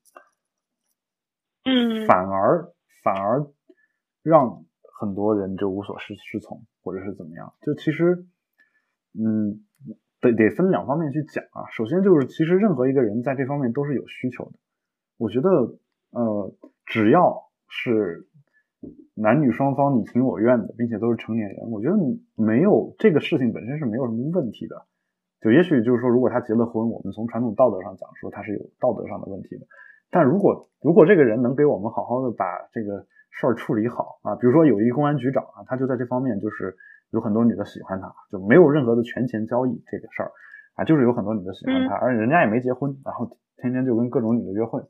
[1.63, 3.45] 嗯，反而反而
[4.23, 4.65] 让
[4.99, 7.53] 很多人就无所适适从，或者是怎么样？
[7.61, 8.25] 就其实，
[9.13, 9.63] 嗯，
[10.19, 11.69] 得得分两方面去讲啊。
[11.71, 14.53] 首先就是，其实任何一个人在这方面都是有需求的。
[15.17, 15.49] 我觉得，
[16.09, 16.55] 呃，
[16.87, 18.27] 只要是
[19.15, 21.95] 男女双方你情我愿的，并且都是成年人，我觉得
[22.35, 24.85] 没有这个事情本身是没有什么问题的。
[25.41, 29.65] 就也许就是说，如果他结了婚，我们从传统道德上讲，说他是有道德上的问题的。
[30.11, 36.75] 但如果如果这个人能给我们好好的把这个事儿处理好啊，比如说有一个公安局长啊，他就在这方面就是
[37.11, 40.31] 有很多女的喜欢他，就没有任何的权钱交易这个事儿
[40.75, 44.81] 啊，就是有很多女的喜欢他，而且人家也没结婚，然后天天就跟各种女的约会。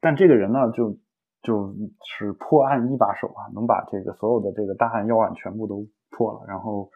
[0.00, 0.96] 但这个人呢，就
[1.42, 1.74] 就
[2.18, 6.90] 是破案一把手啊，能把这个所有的这个大案要案全部都破了，然后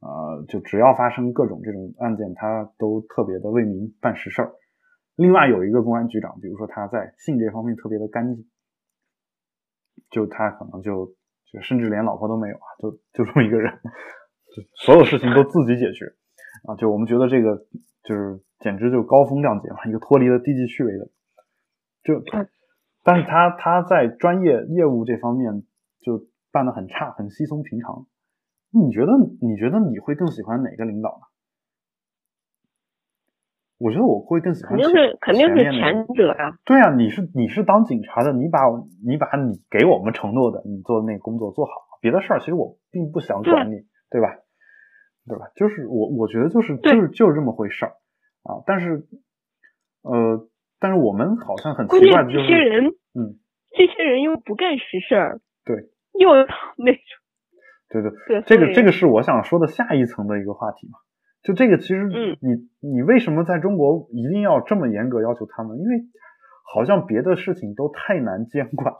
[0.00, 4.52] 呃，就只要发生各种这种案件，他都特别的为民办实事儿。
[5.16, 8.44] 另外有一个公安局长，比如说他在性这方面特别的干净，
[10.10, 11.14] 就他可能就
[11.52, 13.72] 就甚至连老婆都没有啊，就就这么一个人，
[14.54, 16.04] 就所有事情都自己解决
[16.66, 17.56] 啊，就我们觉得这个
[18.02, 21.08] 就是简直就高风亮节嘛，一个脱离了低级趣味的，
[22.02, 22.20] 就，
[23.04, 25.62] 但是他他在专业业务这方面
[26.00, 28.06] 就办的很差，很稀松平常。
[28.70, 31.26] 你觉得你觉得你会更喜欢哪个领导呢？
[33.76, 36.58] 我觉得我会更喜欢，肯定是肯定是前者呀。
[36.64, 38.60] 对啊，你是你是当警察的，你把
[39.04, 44.28] 你把你给我们承诺的，你做的那个工作做好，别的事儿其实我并不想管你，对吧？
[45.26, 45.50] 对吧？
[45.56, 47.92] 就是我我觉得就是就是就是这么回事儿
[48.42, 48.62] 啊。
[48.66, 49.06] 但是
[50.02, 50.48] 呃，
[50.84, 53.40] 但是我们好像很奇怪的就是，这些人，嗯，
[53.74, 55.76] 这些人又不干实事儿，对，
[56.12, 56.28] 又
[56.76, 57.02] 那种，
[57.88, 60.98] 对对对，这个这个是我想说的下一层的一个话题嘛。
[61.42, 65.78] 就这个，其实你你为什么在中国一定要这么严格要求他们？
[65.78, 66.02] 因为
[66.70, 68.92] 好像别的事情都太难监管。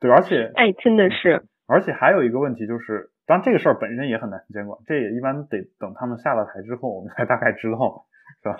[0.00, 1.44] 对，而且哎，真的是。
[1.68, 8.08] 而且还有一个问题就是，当然这个事儿本身也很难监管，这也一般得等他们下了台之后，我们才大概知道，
[8.42, 8.56] 是吧？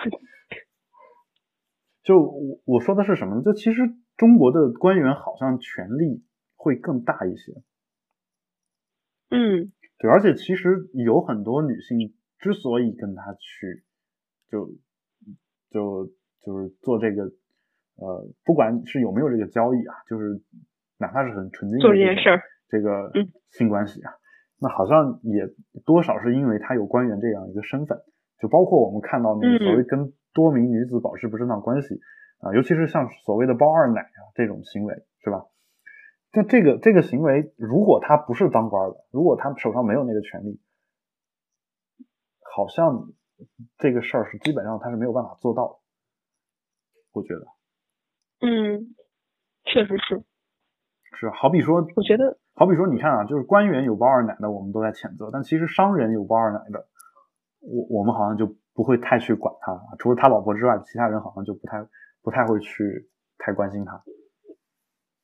[2.04, 3.42] 就我我说的是什么呢？
[3.42, 3.82] 就其实
[4.16, 7.52] 中国的官员好像权力会更大一些。
[9.30, 9.72] 嗯。
[9.98, 13.82] 对，而且其实有很多女性之所以跟他去，
[14.48, 14.70] 就
[15.68, 16.06] 就
[16.40, 17.24] 就是做这个，
[17.96, 20.40] 呃，不管是有没有这个交易啊，就是
[20.96, 23.12] 哪怕是很纯净的做这件事儿，这个
[23.50, 24.12] 性关系啊，
[24.60, 25.48] 那好像也
[25.86, 27.98] 多少是因为他有官员这样一个身份，
[28.38, 32.00] 就包括我们看到那个所谓跟多名女子保持不正当关系
[32.40, 34.94] 啊，尤其是像所谓的包二奶啊这种行为，
[35.24, 35.46] 是吧？
[36.32, 40.60] 就这个这个行为，如果他不是当官的，如果他手上没有那个权利，
[42.42, 43.08] 好像
[43.78, 45.74] 这个事儿是基本上他是没有办法做到的。
[47.12, 47.46] 我觉得，
[48.46, 48.94] 嗯，
[49.64, 50.22] 确实是，
[51.18, 56.84] 是好比说，我觉得，好比说，你看啊，就是官员有包二奶的，我们都在谴责，但其实商人有包二奶的，
[57.62, 61.82] 我我们好像就不会太去管他，除了他老婆之外，其他人好像就不太
[62.22, 64.02] 不太会去太关心他。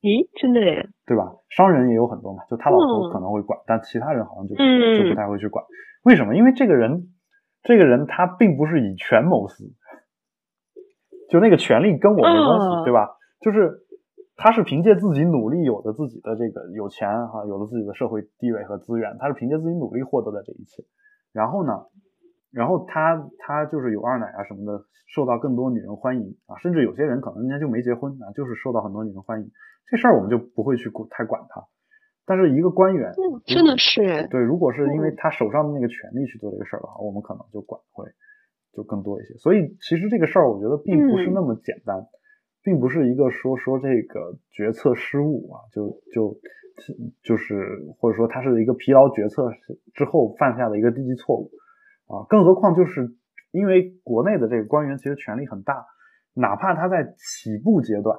[0.01, 0.89] 咦，真的耶？
[1.05, 1.31] 对吧？
[1.51, 5.63] 商人也有很多嘛，就他老婆可能会管，但其他人好像就就不太会去管。
[6.05, 6.35] 为什么？
[6.35, 7.13] 因为这个人，
[7.65, 9.63] 这个人他并不是以权谋私，
[11.29, 13.11] 就那个权利跟我没关系，对吧？
[13.43, 13.85] 就是
[14.37, 20.85] 他是凭借自己努力有的自己的这个有钱哈，有了自己的社会地位和资源，他是凭借自己努力获得的这一切。
[21.33, 21.87] 然后呢，
[22.53, 29.51] 然后他他就是有二奶啊什么的，受到更多女人欢迎啊，甚至有些人可能人家就没结婚啊，就是受到很多女人欢迎。
[29.89, 31.65] 这事儿我们就不会去太管他，
[32.27, 38.05] 但是一个官员，真的是对，如果是因为他手上的那个权力去做这个事儿的话，我们可能就管会
[38.73, 39.35] 就更多一些。
[39.39, 42.05] 所以其实这个事儿我觉得并不是那么简单，
[42.67, 46.37] 并不是一个说说这个决策失误啊，就就
[47.23, 47.55] 就是
[47.97, 49.49] 或者说他是一个疲劳决策
[49.95, 51.53] 之后犯下的一个低级错误
[52.09, 53.15] 啊，更何况就是
[53.53, 55.87] 因为国内的这个官员其实权力很大，
[56.35, 58.19] 哪怕他在起步阶段。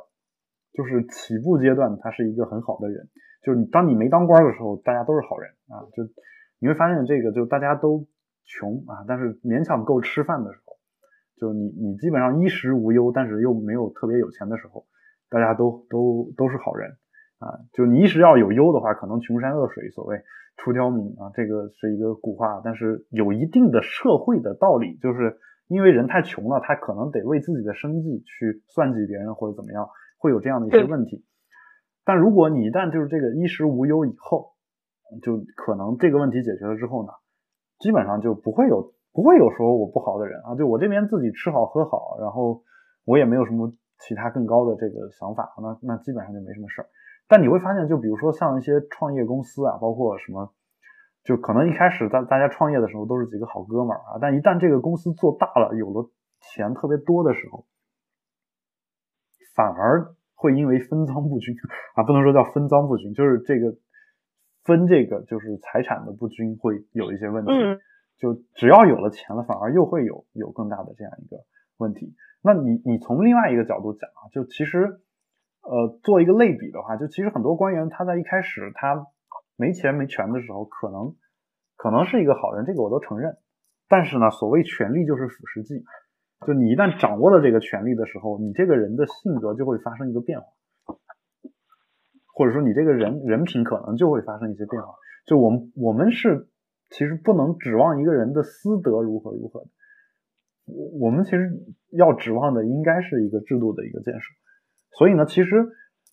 [0.73, 3.10] 就是起步阶段，他是一个很好的人。
[3.41, 5.81] 就是当你没当官的时候，大家都是好人啊。
[5.95, 6.03] 就
[6.60, 8.05] 你会发现，这个就大家都
[8.45, 10.66] 穷啊，但是勉强够吃饭的时候，
[11.39, 14.86] 就你你基本上衣食无忧，但是又没有特别有钱的时候，
[15.30, 16.91] 大家都都都是好人
[17.39, 17.60] 啊。
[17.73, 20.21] 就你衣食要有忧的话，可能穷山恶水，所谓
[20.58, 29.88] 出刁民啊，这个是一个古话，但是有一定的社会的道理，就是因为人太穷了，他可能得为自己的生计去算计别人或者怎么样。
[30.19, 31.23] 会有这样的一些问题，
[32.04, 34.56] 但如果你一旦就是这个衣食无忧以后，
[35.21, 37.12] 就可能这个问题解决了之后呢，
[37.78, 42.62] 基本上就不会有不会有说我不好的人啊，就我这边自己吃好喝好，然后
[43.03, 46.88] 我也没有什么其他更高的这个想法，那那基本上就没什么事儿。
[47.27, 50.53] 但你会发现，就比如说像一些创业公司啊，包括什么，
[51.23, 57.65] 就可能一开始大大家创业的时候都是几个好哥们儿啊，但一旦这个公司做大了，有了钱特别多的时候，
[59.56, 61.56] 反而会因为分赃不均
[61.95, 63.75] 啊，不能说叫分赃不均，就是这个
[64.63, 67.51] 分这个就是财产的不均会有一些问题。
[68.17, 71.38] 就只要有了钱了，反而又会有有更大的这样一个
[71.77, 72.15] 问题。
[72.41, 74.99] 那你你从另外一个角度讲啊，就其实
[75.62, 79.06] 呃做一个类比的话，就其实很多官员他在一开始他
[79.56, 81.15] 没钱没权的时候，可能
[81.75, 83.38] 可能是一个好人，这个我都承认。
[83.88, 85.84] 但是呢，所谓权力就是腐蚀剂，
[86.45, 90.47] 就你一旦掌握了这个权力的时候，你这个人的性格就会发生一个变化，
[92.34, 94.95] 或者说你这个人人品可能就会发生一些变化。
[95.25, 96.49] 就我们我们是。
[96.89, 99.65] 其实不能指望一个人的私德如何如何，
[100.65, 101.52] 我我们其实
[101.91, 104.34] 要指望的应该是一个制度的一个建设。
[104.91, 105.56] 所以呢，其实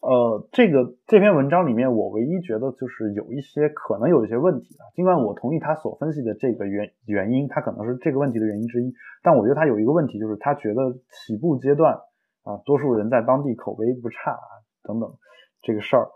[0.02, 4.90] 呃，这个这篇文章里面，我唯一觉得就是有一些可能有一些问题啊。
[4.94, 11.94] 尽管我同意他所分析的这个原原因，他可能是这个问题的原因之一，但我觉得他有一个问题，就是他觉得起步阶段
[12.42, 14.48] 啊，多数人在当地口碑不差啊
[14.82, 15.14] 等等
[15.62, 16.08] 这个事儿，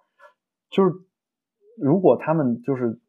[0.68, 0.90] 就是
[1.80, 3.00] 如果他们就是。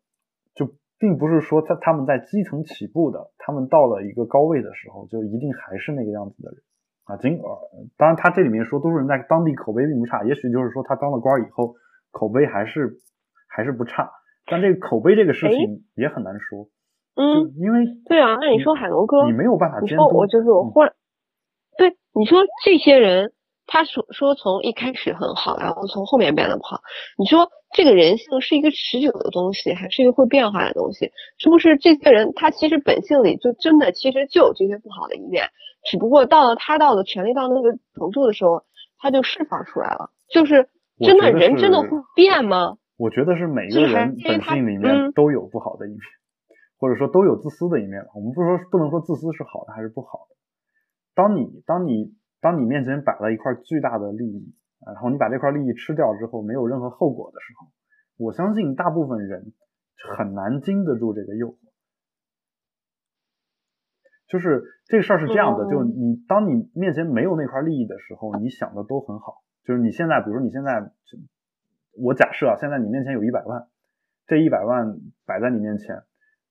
[1.00, 6.60] 并不是说他他们在基层起步的，他们到了一个高位的时候，就一定还是那个样子的人
[7.06, 7.18] 啊。
[7.18, 7.58] 尽管
[7.98, 11.76] 当然他这里面说多数人在当地口碑并不差，也许就是说他当了官以后
[12.12, 12.98] 口碑还是
[13.48, 14.12] 还是不差，
[14.46, 16.68] 但这个口碑这个事情也很难说。
[17.16, 20.04] 嗯，因为对啊，那你说海龙哥，你没有办法监督。
[20.04, 20.94] 你说我就是我忽然，
[21.78, 23.34] 对你说这些人。
[23.72, 26.80] 他说说从一开始很好，然后从后面变得不好。
[27.20, 31.12] 你说这个人性是一个持久的东西，还是一个会变化的东西？
[31.38, 35.46] 是不是这些人他其实本性里就真的其实就有这些不好的一面，
[35.90, 38.64] 只不过到了他到了权力到那个程度的时候，
[38.98, 40.10] 他就释放出来了。
[40.30, 42.78] 就是真的人真的会变吗？
[42.98, 46.00] 我觉得是每个人本性里面都有不好的一面，
[46.78, 48.06] 或者说都有自私的一面。
[48.16, 50.36] 我们不说不能说自私是好的还是不好的。
[51.16, 52.14] 当你当你。
[52.42, 54.54] 当你面前摆了一块巨大的利益，
[54.94, 57.68] 然后你把这块利益吃掉之后，没有任何后果的时候，
[58.18, 59.54] 我相信大部分人
[60.18, 61.58] 很难经得住这个诱惑。
[64.28, 69.42] 就是这个事儿是这样的，就你当你面前没有那块利益的时候，你想的都很好。
[69.66, 70.92] 就是你现在，比如说你现在，
[71.98, 73.68] 我假设啊，现在你面前有一百万，
[74.28, 75.96] 这一百万摆在你面前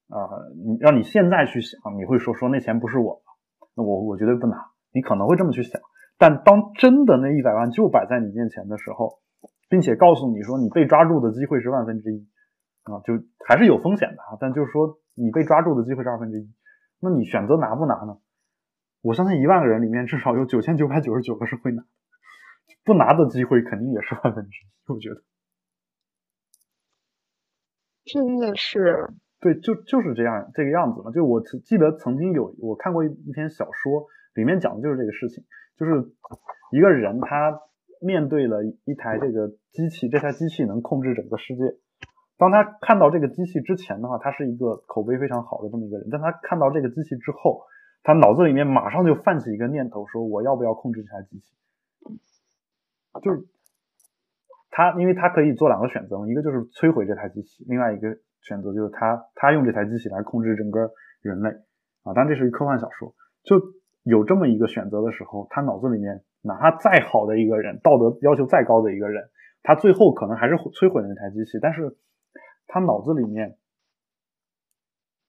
[0.08, 4.56] 啊，你让你现在去想，你会说说那钱不是我的，那我我绝对不拿。
[4.92, 5.80] 你可能会这么去想，
[6.18, 9.20] 但当真的那一百万就摆在你面前的时候，
[9.68, 12.28] 并且告诉你说你被抓住的机会是万分之一
[12.82, 13.14] 啊，就
[13.46, 14.36] 还是有风险的啊。
[14.40, 16.52] 但就是说你被抓住的机会是二分之一，
[17.00, 18.18] 那你选择拿不拿呢？
[19.00, 21.84] 我相信一万个人里面至少有九千九百九十九个是会拿，
[22.84, 24.92] 不拿的机会肯定也是万分之一。
[24.92, 25.22] 我觉得
[28.04, 31.12] 真的是对，就就是这样这个样子嘛。
[31.12, 34.08] 就我记得曾经有我看过一一篇小说。
[34.34, 35.42] 里面讲的就是这个事情，
[35.78, 36.10] 就是
[36.72, 37.60] 一个人他
[38.00, 41.62] 面对了一台这个机器，这台机器能控制整个世界。
[42.36, 46.08] 当他看到这个机器之前的话，他是一个口碑非常好的这么一个人。
[46.10, 47.62] 但他看到这个机器之后，
[48.02, 51.56] 他脑子里面马上就泛起一个念头，说我要不要控制这台机器？
[53.22, 53.46] 就是
[54.70, 60.90] 他，因为他可以做两个选择，一个就是摧毁这台机器，另外一个选择就是他他用这台机器来控制整个
[61.22, 61.50] 人类
[62.02, 62.14] 啊。
[62.14, 63.14] 当然这是一科幻小说，
[63.44, 63.56] 就。
[64.08, 69.28] 有这么一个选择的时候，他脑子里面哪怕再好的一个人，道德要求再高的一个人，
[69.62, 71.58] 他最后可能还是摧毁那台机器。
[71.60, 71.94] 但是，
[72.66, 73.58] 他脑子里面，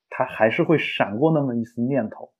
[0.09, 2.31] 他还是会闪过那么一丝念头。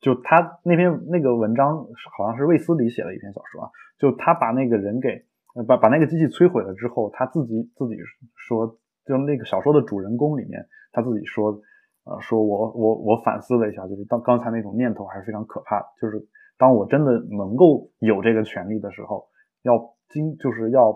[0.00, 3.70] 就他那篇那个文章，好像是卫斯理写的一篇小说啊。
[3.98, 5.26] 就他把那个人给
[5.66, 7.96] 把把那个机器摧毁了之后，他自己自己
[8.36, 11.60] 说，就那个小说的主人公里面，他自己说。
[12.04, 15.86] 呃，说我我我反思了一下，就是当刚才那种念头还是非常可怕的。
[16.00, 19.28] 就是当我真的能够有这个权利的时候，
[19.62, 20.90] 要经就是要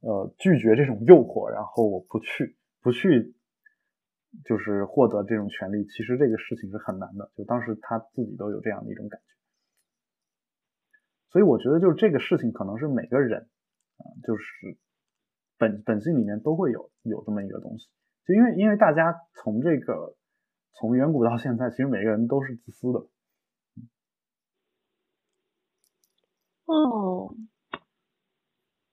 [0.00, 3.34] 呃拒绝这种诱惑，然后我不去不去，
[4.44, 5.84] 就是获得这种权利。
[5.84, 9.26] 其实这个事情是很难的，就当时他自己都有这样的一种感觉。
[11.30, 13.48] 所以我觉得就是这个事情可能是每个人
[13.96, 14.76] 啊，就是
[15.56, 17.88] 本本性里面都会有有这么一个东西。
[18.26, 20.14] 就因为因为大家从这个
[20.72, 23.00] 从远古到现在，其实每个人都是自私的。
[26.66, 27.34] 哦，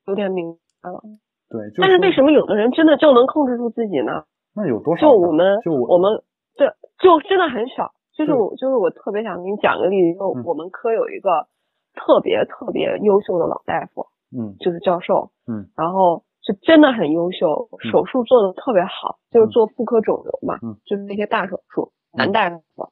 [0.06, 1.02] 有点明白了。
[1.48, 4.26] 对，但是为什么有的人真的就能控制住自己呢？
[4.54, 5.08] 那有多少？
[5.08, 6.24] 就我们，就我们，
[6.58, 7.94] 对，就真的很少。
[8.14, 11.48] 就是我，就是我特别想给你讲个例子，就我们科有一个
[11.94, 22.92] 特别特别优秀的老大夫，嗯就是教授，嗯，然后是真的很优秀，嗯手术做的特别好，就是做妇科肿瘤嘛，嗯就是那些大手术，嗯男大夫，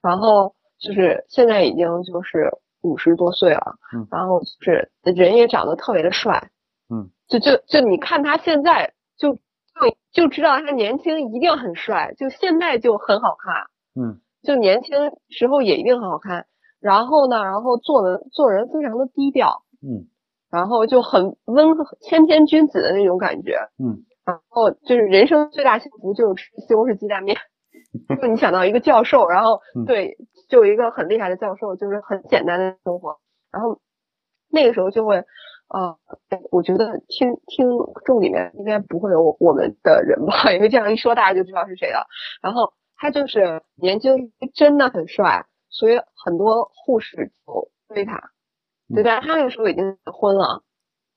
[0.00, 2.50] 然后就是现在已经就是
[2.82, 6.50] 五十多岁了，嗯然后就是人也长得特别的帅，
[6.88, 9.40] 嗯，就就就你看他现在就就
[10.12, 13.66] 就知道他年轻一定很帅，就现在就很好看，
[14.00, 14.20] 嗯。
[14.42, 14.96] 就年轻
[15.28, 16.46] 时候也一定很好看。
[16.80, 20.10] 然后呢，然后做人做人非常的低调，嗯
[20.52, 23.56] 然后就很温和谦谦君子的那种感觉。
[23.82, 27.36] 嗯然后就是人生最大幸福就是吃西红柿鸡蛋面。
[28.20, 30.16] 就你想到一个教授，然后嗯对，
[30.48, 33.18] 就有一个很厉害的教授，就是很简单的生活。
[33.50, 33.80] 然后
[34.48, 35.98] 那个时候就会，呃，
[36.52, 37.66] 我觉得听听
[38.04, 42.06] 众里面应该不会有我们的人吧，因为这样一说大家就知道是谁了。
[42.40, 48.30] 然后他就是年轻真的很帅，所以很多护士都追他。
[48.88, 50.62] 对，嗯但是他那个时候已经结婚了，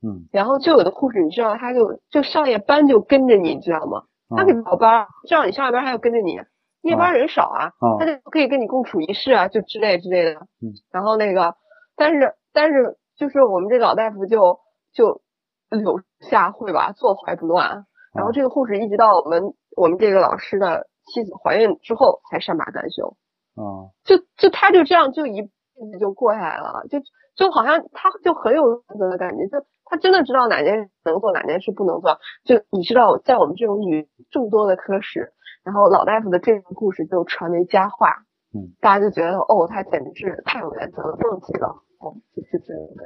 [0.01, 4.03] 嗯，然后就有的护士，你知道，他就就上夜班就跟着你，你知道吗？
[4.35, 6.39] 他给啊早班，知道你上夜班，还要跟着你。
[6.81, 10.41] 夜班人少啊，啊他就可以跟你共处一室啊，就之类之类的。
[10.61, 10.73] 嗯。
[10.91, 11.55] 然后那个，
[11.95, 14.59] 但是但是就是我们这老大夫就
[14.93, 15.21] 就
[15.69, 17.85] 柳下惠吧，坐怀不乱。
[18.13, 23.17] 然后这个护士一直到我们我们这个老师的妻子怀孕之后才善罢甘休。
[23.55, 25.49] 啊就就他就这样就一辈
[25.91, 26.99] 子就过下来了，就
[27.35, 32.17] 就好像他就很有原则的感觉，就他真的知道哪件事能做，哪件事不能做。
[32.43, 35.33] 就你知道，在我们这种女众多的科室，
[35.63, 38.23] 然后老大夫的这个故事就传为佳话，
[38.53, 41.67] 嗯，大家就觉得哦，他简直是太有原则了，放弃了，
[41.99, 43.03] 哦，就是这样的。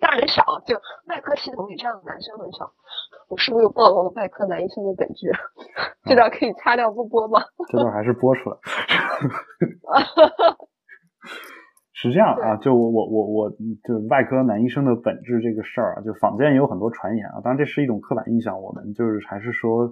[0.00, 0.76] 当然少，就
[1.08, 2.72] 外科系统里这样的男生很少。
[3.28, 5.32] 我是不是又暴露了外科男医生的本质？
[6.04, 7.42] 这段可以擦掉不播吗？
[7.68, 8.56] 这段还是播出来。
[11.98, 19.82] 是这样啊，就我我我我就外科男医生的本质这个事儿啊，就坊间也有很多传言啊，当然这是一种刻板印象，我们就是还是说，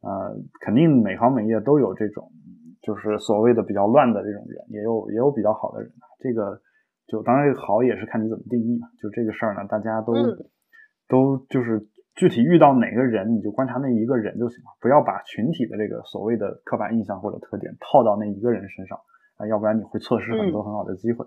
[0.00, 2.32] 呃，肯定每行每业都有这种
[2.80, 6.60] 就是所谓的比较乱的这种人，也有也有比较好的人啊，这个
[7.06, 10.36] 就当然这个好也是看你怎么定义嘛，就这个事儿呢，大家都、嗯。
[11.10, 18.96] 都就是具体遇到哪个人，你就观察那一个人就行了，不要把群体的这个所谓的刻板印象或者特点套到那一个人身上
[19.36, 21.26] 啊，要不然你会错失很多很好的机会。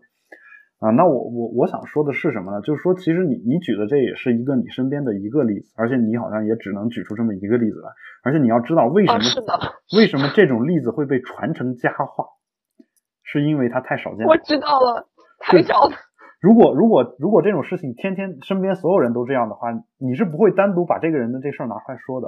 [0.84, 2.60] 啊，那我我我想说的是什么呢？
[2.60, 7.90] 就是说，其实你你举的这也是一个你身边的一个例子，而且你好像也只能举出这么一个例子来，
[8.24, 9.60] 而且你要知道为什么、哦
[9.96, 12.26] 为什么这种例子会被传成佳话，
[13.24, 14.38] 是因为它太少见了我。
[14.38, 15.08] 知道了，
[15.40, 15.96] 太少了。
[16.42, 22.28] 如果如果如果这种事情天天身边所有人都这样的话，你是不会单独把这个人的这事儿拿出来说的。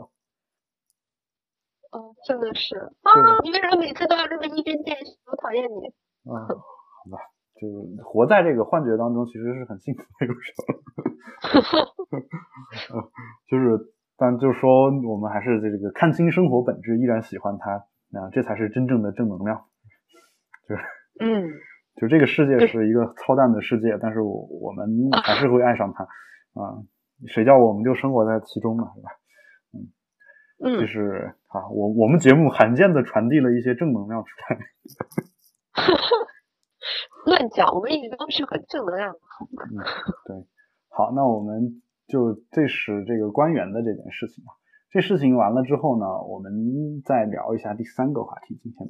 [1.91, 3.11] 嗯，真的是啊！
[3.43, 5.11] 你为什么每次都要这么一针见血？
[5.25, 5.87] 我讨厌你。
[6.31, 7.19] 啊，好吧，
[7.59, 10.65] 就是活在这个幻觉当中，其实是很幸福的，有时候。
[12.93, 13.11] 呃
[13.47, 17.71] 就是，但就是说，我们还是这个看清生活本质，依然喜欢它，
[18.19, 19.65] 啊，这才是真正的正能量。
[20.67, 20.81] 就是，
[21.19, 21.49] 嗯，
[21.95, 24.87] 就这个世界是一个操蛋的世界，但是我我们
[25.23, 26.03] 还是会爱上它
[26.59, 26.83] 啊！
[27.27, 29.09] 谁叫我们就生活在其中呢，是吧？
[30.63, 34.57] 嗯，就，是啊，我我们节目罕见的传递了一些正能量出来。
[37.25, 39.19] 乱讲，我们一直都是很正能量的。
[39.49, 39.81] 嗯，
[40.25, 40.47] 对，
[40.89, 44.53] 好，那我们就这是这个官员的这件事情啊。
[44.91, 48.57] 这事情完了之后呢，我们再聊一下第三个话题。
[48.63, 48.89] 今天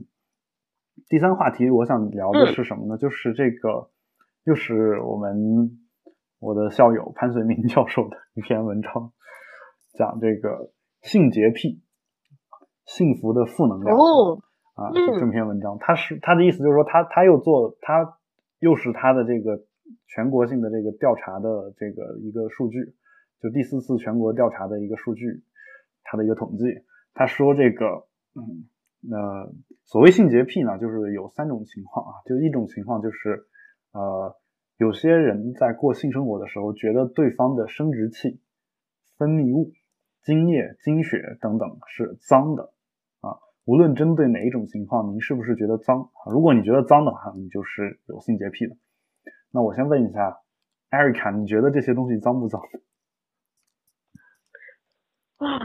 [1.08, 2.98] 第三话题，我想聊的是什么呢？
[2.98, 3.90] 就是这个，
[4.44, 5.80] 又是我们
[6.40, 9.14] 我的校友潘绥铭教授的一篇文章，
[9.98, 10.72] 讲这个
[11.02, 11.82] 性洁癖，
[12.86, 13.98] 幸福的负能量。
[13.98, 14.40] 哦，
[14.76, 18.18] 啊，这篇文章，他是他的意思就是说他他又做他
[18.66, 19.63] 又是他的这个
[20.07, 22.95] 全国性的这个调查的这个一个数据，
[23.39, 25.43] 就第四次全国调查的一个数据，
[26.03, 26.66] 他的一个统计，
[27.13, 27.86] 他说这个
[28.34, 28.66] 嗯
[29.13, 29.53] 呃
[29.84, 33.45] 所谓性洁癖呢，就是有三种情况啊，就一种情况就是
[33.91, 34.36] 呃
[34.78, 38.41] 有些人在过性生活的时候，觉得对方的生殖器、
[39.20, 39.74] 分泌物、
[40.24, 42.74] 精液、精血等等是脏的。
[43.66, 46.01] 无论针对哪一种情况，您是不是觉得脏？
[46.01, 48.76] 啊如果你觉得脏的话，你就是有性洁癖的。
[49.51, 50.39] 那我先问一下，
[50.89, 52.61] 艾瑞卡，你觉得这些东西脏不脏？
[55.38, 55.59] 啊，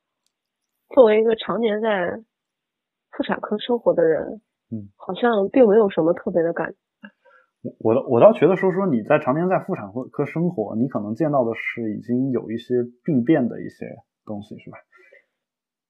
[0.94, 2.22] 作为一个常年在
[3.10, 6.76] 妇产科生活的人，嗯，好像并没有什么特别的感觉。
[7.62, 12.74] 我我倒我倒觉得说说你在常年在妇产科科生活，你可能见到的是已经有一些
[13.04, 13.84] 病变的一些
[14.24, 14.78] 东西，是吧？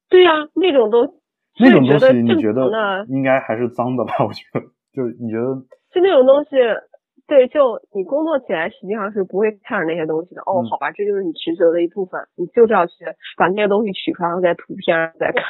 [0.09, 1.21] 对呀、那种都
[1.59, 4.13] 那种东西你觉得应该还是脏的吧？
[4.27, 4.61] 我觉得，
[4.93, 5.55] 就是你觉得，
[5.93, 6.57] 就那种东西，
[7.27, 10.43] 对，就你工作起来实际上是不会看着那些东西的。
[10.43, 13.05] 哦，好吧，这就是你职责的一部分，你就是要去
[13.37, 15.43] 把那些东西取出来，然后在图片上再看。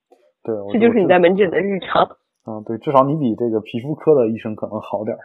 [0.44, 2.16] 对，这就是你在门诊的日常。
[2.46, 5.20] 嗯，对，至少你比这个皮肤科的医生可能好点儿。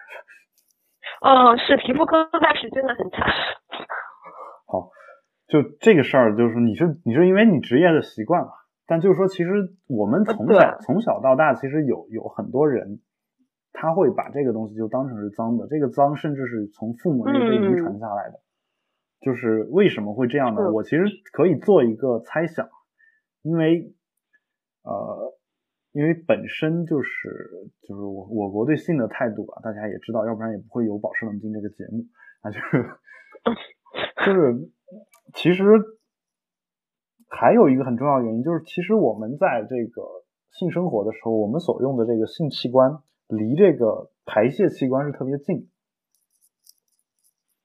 [1.22, 3.28] 嗯，是皮肤科那是真的很惨。
[4.66, 4.90] 好，
[5.48, 8.50] 就这个事儿，就是你是你是因为你职业的习惯嘛？
[8.92, 9.50] 但就是说，其实
[9.88, 13.00] 我们从小从小到大，其实有有很多人，
[13.72, 15.66] 他会把这个东西就当成是脏的。
[15.70, 18.42] 这个脏甚至是从父母那辈遗传下来的。
[19.22, 20.70] 就是为什么会这样呢？
[20.74, 22.68] 我其实可以做一个猜想，
[23.44, 23.96] 因为
[24.84, 25.38] 呃。
[25.94, 27.10] 因为本身就是
[27.82, 32.06] 就是我我国对性的态度啊，大家也知道，要不然也不会有《保持冷静》这个节目
[32.40, 32.90] 啊，就是
[34.26, 34.72] 就是
[35.34, 35.66] 其实
[37.32, 40.04] 还有一个很重要的原因，就是其实我们在这个
[40.52, 45.70] 性生活的时候，我们所用的这个性器官离这个排泄器官是特别近，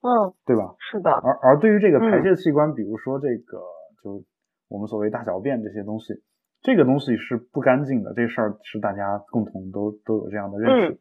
[0.01, 0.77] 嗯，对吧？
[0.79, 1.11] 是的。
[1.11, 3.59] 而而对于这个排泄器官，比如说这个
[4.03, 4.25] 就
[4.69, 6.23] 我们所谓大小便这些东西。
[6.63, 10.99] 这个东西是不干净的，这事儿是大家共同都都有这样的认识，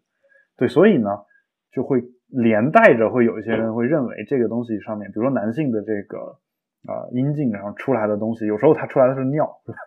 [0.58, 1.10] 对，所以呢，
[1.72, 6.38] 就会连带着会有一些人会认为这个东西上面，比如说男性的这个
[6.88, 9.80] 啊阴茎然后出来的东西，有时候它出来的是尿，对吧？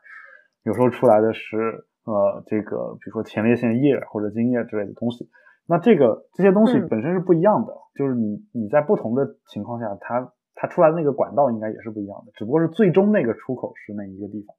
[0.64, 1.56] 有时候出来的是
[2.04, 5.28] 呃这个比如说前列腺液或者精液之类的东西，
[5.66, 14.56] 那这个这些东西本身是不一样的，就是你你在不同的情况下，它它出来的那个管道应该也是不一样的，只不过是最终那个出口是那一个地方。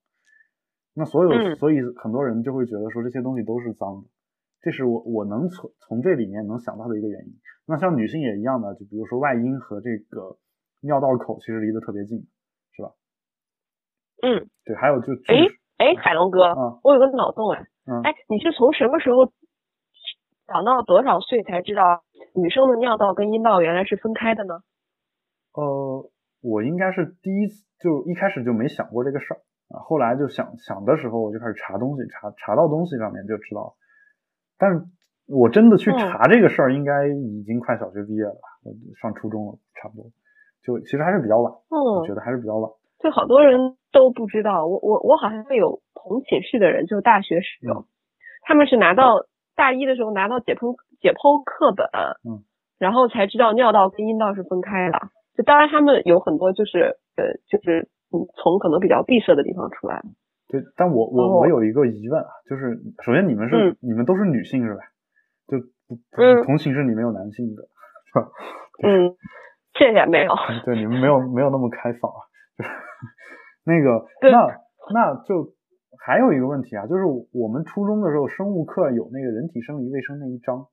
[0.95, 4.07] 那所有，所以很多人就会觉得说这些东西都是脏的，
[4.61, 7.33] 这是我我能从从这里面能想到的一个原因。
[7.65, 10.37] 那像女性也一样的，就比如说外阴和这个
[10.81, 12.27] 尿道口其实离得特别近，
[12.71, 12.91] 是吧？
[14.21, 16.53] 嗯，对，还有就哎哎，海龙哥，
[16.83, 17.65] 我有个脑洞哎，
[18.03, 19.31] 哎，你是从什么时候
[20.47, 22.03] 长到多少岁才知道
[22.35, 24.61] 女生的尿道跟阴道原来是分开的呢？
[25.53, 26.11] 呃，
[26.41, 29.41] 我应该是第一次就一开始就没想过这个事儿。
[29.69, 33.75] 啊，后来就想想的时候，我就开始查东西，查查到东西上面就知道。
[34.57, 34.83] 但是
[35.27, 40.11] 我真的去查这个事儿，应该已经快小学毕业了，我上初中了，差不多。
[40.63, 42.69] 就其实还是比较晚，我觉得还是比较晚。
[42.99, 47.85] 就好多人都不知道，我我我好像有同寝室的人，就大学室友，
[48.43, 51.85] 他们是拿到大一的时候拿到解剖解剖课本，
[52.23, 52.43] 嗯，
[52.77, 54.99] 然后才知道尿道跟阴道是分开的。
[55.35, 57.89] 就当然他们有很多就是呃就是。
[58.11, 60.01] 嗯，从可能比较闭塞的地方出来。
[60.47, 64.81] 对，但我我我有一个疑问啊，就是首先你们是你们都是女性是吧？
[65.45, 65.57] 就
[66.17, 68.31] 嗯，同寝室里面有男性的，是吧？
[68.81, 69.13] 嗯，
[69.79, 70.35] 这也没有。
[70.65, 72.19] 对，你们没有没有那么开放啊。
[72.57, 72.69] 就是
[73.63, 74.59] 那个，那
[74.91, 75.55] 那就
[75.97, 80.67] 还有一个问题啊，就是我们初中的时候生物课有那个人体生理卫生那一章。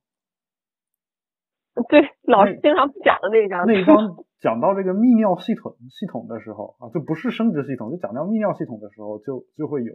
[1.89, 3.67] 对，老师经常讲的那一章。
[3.67, 3.97] 那一章
[4.43, 9.95] 讲到这个泌尿系统系统的时候啊，就不是生殖系统，就讲到泌尿系统的时候，就就会有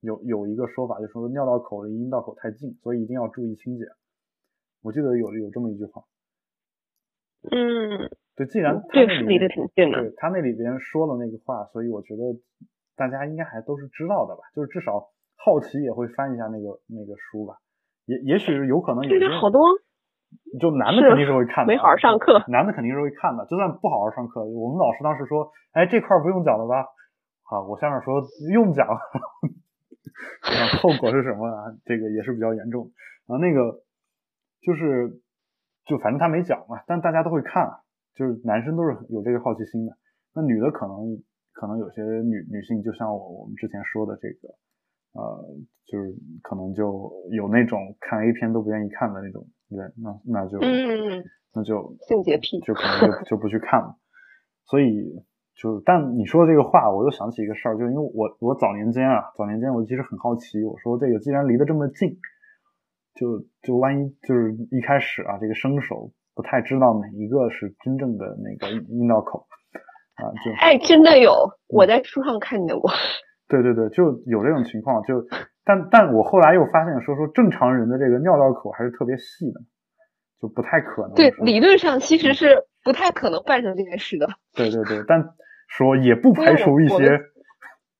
[0.00, 3.84] 有有一个说法，就说尿道口离阴道口太近，所以一定要注意清洁。
[4.82, 6.02] 我记得有有这么一句话。
[7.52, 8.10] 嗯。
[8.38, 12.22] 对，既然他那离得挺近的，对他那里边说了那个话，所以我觉得
[12.96, 14.42] 大家应该还都是知道的吧？
[14.54, 17.58] 就是至少好奇也会翻一下那个那个书吧。
[18.06, 19.60] 也也许是有可能有些好多。
[20.60, 22.44] 就男的肯定是会看的，没好好上课。
[22.48, 26.84] 男的肯定是会看的，就算不好好上课，我们老师当时说，哎，这块不用讲了吧？
[27.44, 28.20] 好，我下面说
[28.52, 28.86] 用讲，
[30.82, 31.72] 后果是什么啊？
[31.86, 32.92] 这个也是比较严重
[33.26, 33.40] 啊。
[33.40, 33.80] 那个
[34.60, 35.22] 就是，
[35.86, 37.80] 就反正他没讲嘛，但大家都会看，
[38.18, 39.96] 就是男生都是有这个好奇心的。
[40.34, 44.48] 那女的可能可能有些女女性，就像我我们之前说的这个，
[45.12, 45.56] 呃，
[45.86, 46.12] 就是
[46.42, 49.46] 可能就有那种看 A 片都不愿意看的那种。
[49.68, 53.98] 人，那那就，嗯，那就性洁癖，就可能就就不去看了。
[54.64, 55.22] 所以，
[55.54, 62.18] 就但你说的这个话，我又想起一个事儿，就因为我我早年间啊，早年间我其实很好奇，我说这个既然离得这么近，
[63.14, 69.48] 就就万一就是一开始啊，这个生手不太知道哪一个是真正的那个阴道口
[70.14, 72.88] 啊，就哎，真的有，我在书上看见过。
[73.50, 75.26] 对对对，就有这种情况，就。
[75.64, 79.60] 但但我后来又发现，说说正常人的这个尿道口还是特别细的，
[80.40, 81.14] 就不太可能。
[81.14, 84.28] 对，理论上其实是不太可能办成这件事的。
[84.54, 85.34] 对对对，但
[85.66, 87.18] 说也不排除一些，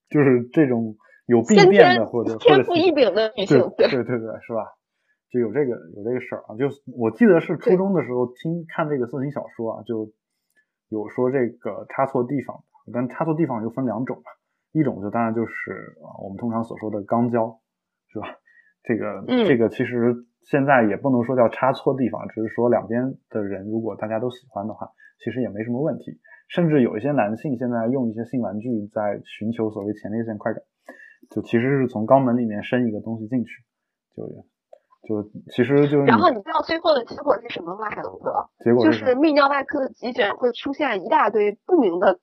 [0.09, 0.95] 就是这种
[1.26, 3.59] 有病变的或者天赋异禀的女性。
[3.76, 4.78] 对对对对，是吧？
[5.31, 6.57] 就有这个有这个事儿啊。
[6.57, 10.11] 就我记得是初中的时候听看这个色情小说啊，就
[10.89, 14.22] 有说这个插错地方，但插错地方又分两种嘛。
[14.72, 17.59] 一种就当然就是我们通常所说的肛交，
[18.12, 18.29] 是吧？
[18.85, 24.93] 这个嗯这个其实现在也不能说叫插错地方，只是说两边的人如果大家都喜欢的话，
[25.24, 26.20] 其实也没什么问题。
[26.49, 30.62] 甚至有一些男性现在用一些性玩具在寻求所谓前列腺快感，
[31.31, 33.51] 就其实是从肛门里面伸一个东西进去，
[34.16, 34.24] 就
[35.07, 38.49] 就其实就是然后你知道最后的结果是什么吗，海龙哥？
[38.65, 42.19] 结果就是是泌尿外科的急诊会出现一大堆不明的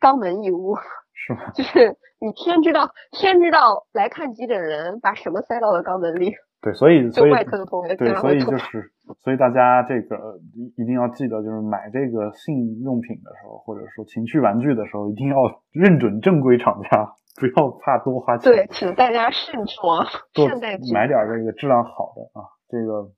[0.00, 0.76] 肛门异物，
[1.12, 1.50] 是吗？
[1.54, 8.92] 就是你天知道天知道来看急诊人把什么塞到了肛门里，对，所以所以就外科的同学对，所以就是，
[9.22, 15.36] 所以大家这个一一定要记得，就是买这个性用品的时候，或者说情趣玩具的时候，一定要
[15.72, 18.52] 认准正规厂家，不要怕多花钱。
[18.52, 20.46] 对，请大家慎重啊，多
[20.92, 23.10] 买点这个质量好的啊，这个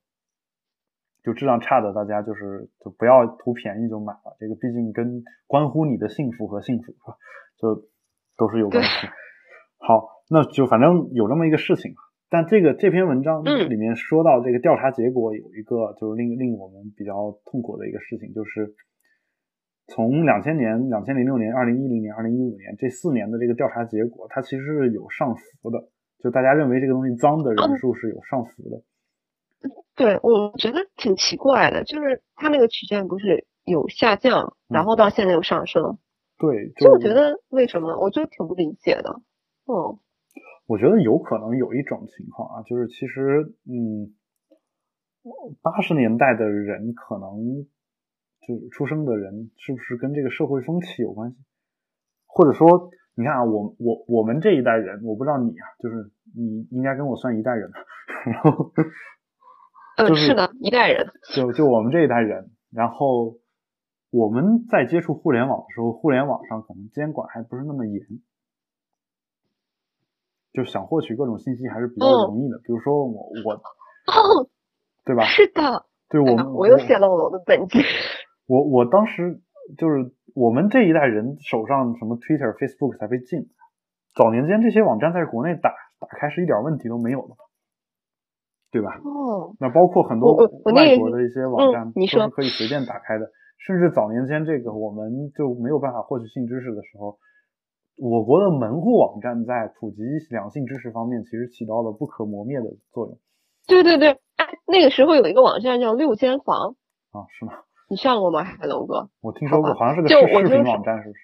[1.23, 4.37] 就质量差的，大家就是就不要图便宜就买了。
[4.39, 7.17] 这个毕竟跟关乎你的幸福和幸福是吧？
[7.59, 7.89] 就
[8.37, 9.07] 都是有关系。
[9.79, 12.03] 好，那就反正有这么一个事情嘛。
[12.29, 18.75] 但这个这篇文章嗯里面说到这个调查结果有一个就是令令我们比较痛苦的一个事情，就是
[19.89, 25.89] 从两千年、两千零六年、二零一零年、二零一五年这四年的这个调查结果，它其实是有上浮的。
[26.19, 28.83] 就大家认为这个东西脏的人数是有上浮的。
[29.95, 35.99] 对，我觉得挺奇怪的，就是它那个曲线不是有下降，然后到现在又上升，
[36.39, 39.21] 对，就我觉得为什么，我就挺不理解的。
[39.67, 39.99] 嗯，
[40.67, 44.15] 我觉得有可能有一种情况啊，就是其实，嗯，
[45.63, 47.67] 八十年代的人可能
[48.47, 51.37] 就是出生的人，是不是跟这个社会风气有关系？
[52.27, 57.79] 或者说，你看啊，我我我们这一代人，我不知道你啊，就是你应该跟我算一代人吧，
[58.31, 58.73] 然后
[59.97, 63.39] 呃，就是是的，一代人，就就我们这一代人，然后
[64.11, 68.01] 我们在接触互联网的时候，互联网上可能监管还不是那么严，
[70.53, 72.59] 就想获取各种信息还是比较嗯容易的。
[72.59, 74.49] 比如说我我哦，
[75.07, 75.25] 对吧？
[75.25, 77.79] 是的，对我哎我又泄露了我的本质。
[78.47, 79.41] 我我当时
[79.77, 83.49] 就是我们这一代人手上什么 Twitter、Facebook 才被禁，
[84.15, 87.35] 早年间这些网站在国内打打开是一点问题都没有的，
[88.71, 89.01] 对吧？
[89.03, 97.19] 哦，那包括很多外国的一些网站都是可以随便打开的，甚至早年间这个我们就没有办法获取性知识的时候，
[97.97, 103.19] 我国的门户网站在普及两性知识方面其实起到了不可磨灭的作用
[103.67, 106.77] 对对对，哎，那个时候有一个网站叫六间房，
[107.11, 107.55] 啊，是吗？
[107.89, 109.09] 你上过吗，海龙哥？
[109.21, 111.21] 我听说过，好好像是个视视频网站，是不是？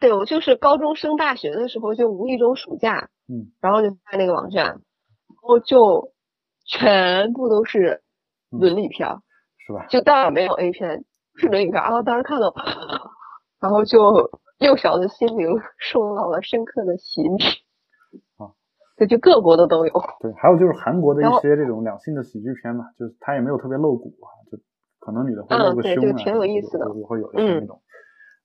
[0.00, 4.82] 对，我就是高中升大学的时候，就无意中暑假，嗯，然后就看那个网站，然
[5.42, 6.12] 后就
[6.66, 8.02] 全部都是
[8.52, 9.22] 嗯伦理片儿，
[9.66, 9.86] 是吧？
[9.88, 11.04] 就当然没有 A 片，
[11.36, 11.84] 是伦理片儿。
[11.84, 12.54] 然后当时看到，
[13.60, 17.36] 然后就幼小的心灵受到了深刻的洗礼。
[18.36, 18.52] 啊，
[18.96, 19.92] 对，就各国的都有。
[20.20, 24.58] 对，还有就是韩国的一些这种两性的喜剧片嘛，就是它也没有特别露骨啊，就
[25.04, 27.82] 可能女的会露嗯个胸啊，挺有意思的也会有一些嗯那种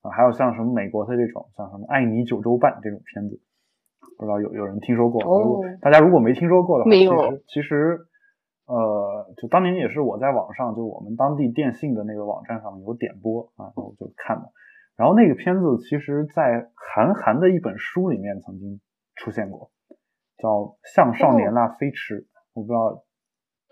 [0.02, 3.40] 啊，还有像什么美国的这种，像什么《爱你九州半》这种片子，
[4.18, 5.28] 不知道有有人听说过吗？
[5.32, 8.00] 哦如果大家如果没听说过的话，其没有实其实
[8.68, 14.52] 呃，就当年也是我在网上，就我们当地电信的那个网站上面有点播啊，然后我就看的。
[14.96, 18.82] 然后那个片子其实，在韩寒的一本书里面曾经
[19.16, 19.72] 出现过，
[20.38, 20.50] 叫
[20.84, 22.22] 《向少年那飞驰》，
[22.54, 23.02] 我不知道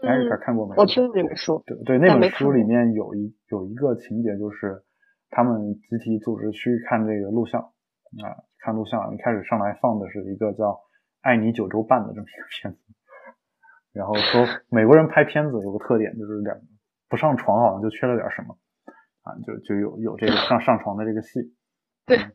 [0.01, 0.81] 嗯 Erica 看过没有？
[0.81, 4.83] 我听过这本书，对对，那本书里面有一有一个情节，就是
[5.29, 10.65] 他们集体组织去看这个录像啊，看录像，一开始上来放的是一个叫
[11.21, 12.79] 《爱你九州半》的这么一个片子，
[13.93, 16.57] 然后说美国人拍片子有个特点，就是两
[17.09, 18.55] 不上床好像就缺了点什么
[19.23, 21.53] 啊，就就有有这个上上床的这个戏，
[22.05, 22.31] 对嗯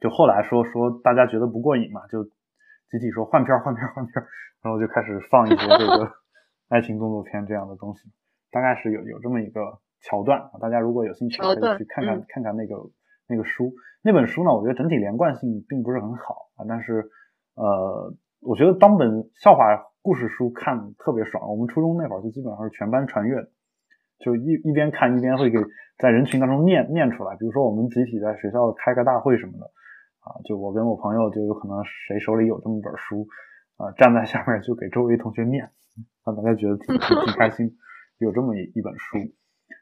[0.00, 4.26] 就后来说说大家觉得不过瘾嘛，就集体说换片儿换片儿换片儿，
[4.62, 6.12] 然后就开始放一些这个
[6.68, 8.10] 爱情动作片这样的东西，
[8.50, 12.76] 大概是有有这么一个桥段啊，大家如果有兴趣可以去看看、嗯看看那个
[13.28, 13.72] 那个书。
[14.00, 17.10] 那本书呢，我觉得整体连贯性并不是很好啊，但是
[17.56, 19.64] 呃，我觉得当本笑话
[20.02, 21.50] 故事书看特别爽。
[21.50, 23.50] 我们初中那会儿就基本上是全班传阅的，
[24.20, 25.58] 就一一边看一边会给
[25.98, 27.34] 在人群当中念念出来。
[27.36, 29.66] 比如说我们集体在学校开个大会什么的
[30.20, 33.26] 啊，就我跟我朋友就有可能谁手里有这么本书
[33.76, 35.70] 啊，站在下面就给周围同学念，
[36.24, 37.76] 让大家觉得挺挺挺开心，
[38.18, 39.18] 有这么一一本书。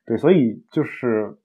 [0.06, 1.38] 对，所以就是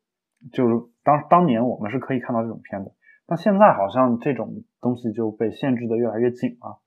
[0.51, 2.91] 就是当当年我们是可以看到这种片的，
[3.25, 6.79] 但现在好像这种东西就被限制的越来越紧了。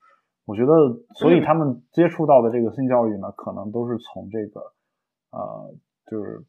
[0.47, 0.73] 我觉得，
[1.15, 4.61] 所以嗯他们接触到的这个性教育呢，可能都是从这个
[5.31, 5.75] 呃，
[6.07, 6.45] 就是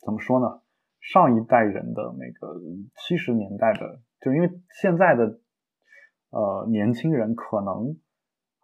[0.00, 0.62] 怎么说呢？
[1.00, 2.58] 上一代人的那个
[2.96, 4.50] 七十年代的，就因为
[4.80, 5.38] 现在的
[6.30, 7.98] 呃年轻人可能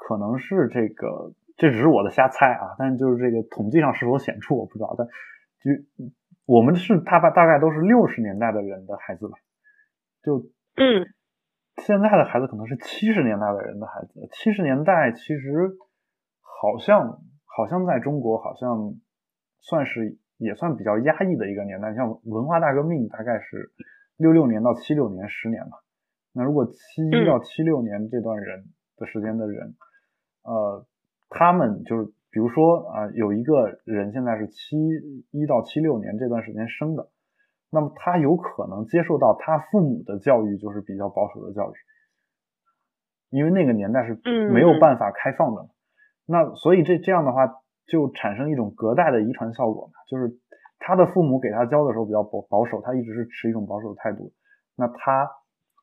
[0.09, 5.71] 可能是这个，这只是我的瞎猜啊，但就是这个统计上是否显著我不知道，但就
[6.47, 9.39] 我们是大概大概都是六十年代的人的孩子吧，
[10.25, 10.39] 就
[10.77, 11.07] 嗯，
[11.77, 15.77] 现在的孩子可能是七十年代的人的孩子，七十年代其实
[16.41, 18.95] 好像好像在中国好像
[19.61, 23.71] 算是也算比较压抑的一个年代，像文化大革命大概是
[24.17, 25.79] 六六年到七六年十年吧，
[26.33, 28.65] 那如果七一到七六年这段人
[28.97, 29.77] 的时间的人。
[30.43, 30.87] 呃，
[31.29, 34.77] 他们就是，比如说啊，有一个人现在是七
[35.31, 37.09] 一到七六年这段时间生的，
[37.71, 41.75] 那么他有可能接受到他父母的教育就是比较保守的教育，
[43.31, 44.19] 因为那个年代是
[44.51, 45.69] 没有办法开放的，
[46.27, 50.39] 那所以这这样的话就产生一种隔代的遗传效果嘛，就是
[50.79, 54.33] 他的父母给他教的时候比较保保守，他一直是持一种保守的态度，
[54.77, 55.31] 那他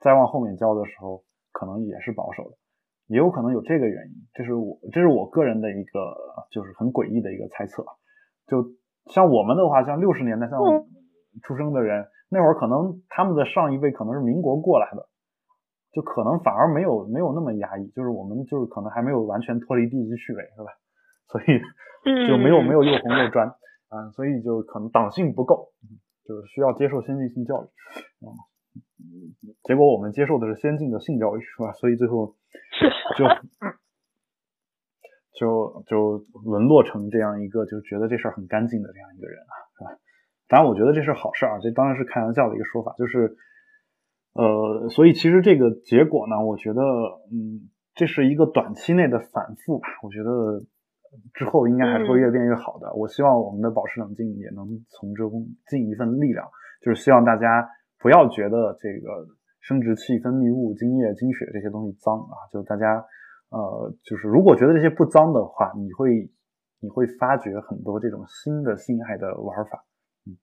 [0.01, 2.57] 再往后面教的时候可能也是保守的。
[3.07, 6.15] 也有可能有这个原因，这是我这是我个人的一个
[6.51, 7.85] 就是很诡异的一个猜测。
[8.47, 8.71] 就
[9.11, 10.59] 像我们的话，像六十年代像
[11.43, 15.07] 出生的人，那会儿可能他们的上一辈可能是民国过来的，
[15.91, 20.71] 就可能反而没有没有那么压抑，就是我们就是可能还没有完全脱离地级趣味，是吧？
[21.31, 23.47] 所以就没有没有又红又专
[23.89, 25.69] 啊，所以就可能党性不够，
[26.25, 27.67] 就是需要接受先进性教育。
[29.63, 31.71] 结果我们接受的是先进的性教育，是吧？
[31.73, 32.35] 所以最后
[33.15, 33.25] 就
[35.37, 39.91] 就就沦落成这样一个，就觉得这事儿很干净的这样一个人啊，是吧？
[40.47, 43.37] 当然，我觉得这是好事啊，这当然是开玩笑的一个说法，就是
[44.33, 46.81] 呃，所以其实这个结果呢，我觉得
[47.31, 49.87] 嗯，这是一个短期内的反复吧。
[50.01, 50.63] 我觉得
[51.35, 52.91] 之后应该还是会越变越好的。
[52.95, 56.49] 我希望我们的保持冷静也能从中尽一份力量，
[56.81, 57.69] 就是希望大家。
[57.99, 59.25] 不要觉得这个
[59.61, 62.35] 生殖器、分泌物、精液、精血这些东西脏啊！
[62.53, 63.03] 就大家，
[63.49, 66.29] 呃，就是如果觉得这些不脏的话，你会
[66.79, 69.83] 你会发掘很多这种新的性爱的玩法，
[70.25, 70.37] 嗯，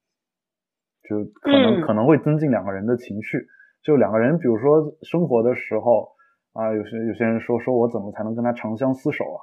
[1.09, 3.47] 就可能可能会增进两个人的情绪。
[3.83, 6.09] 就两个人，比如说生活的时候
[6.55, 9.41] 啊，有些有些人说说我怎么才能跟他长相厮守啊？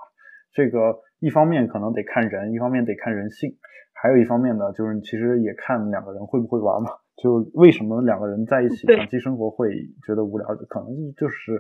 [0.52, 3.56] 这个一方面可能得看人，一方面得看人性，
[3.94, 6.90] 还有一方面呢，就是其实也看两个人会不会玩嘛。
[7.22, 9.70] 就为什么两个人在一起长期生活会
[10.08, 10.48] 觉得无聊？
[10.68, 11.54] 可能就是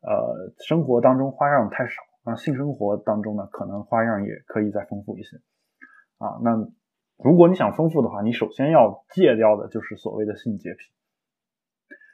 [0.00, 1.92] 呃，生活当中花样太少
[2.24, 5.36] 啊，性生活当中呢，可能花样也可以再丰富一些
[6.16, 6.40] 啊。
[6.42, 6.56] 那
[7.22, 10.78] 如果你想丰富的话，你首先要戒掉的就是所谓的性洁癖，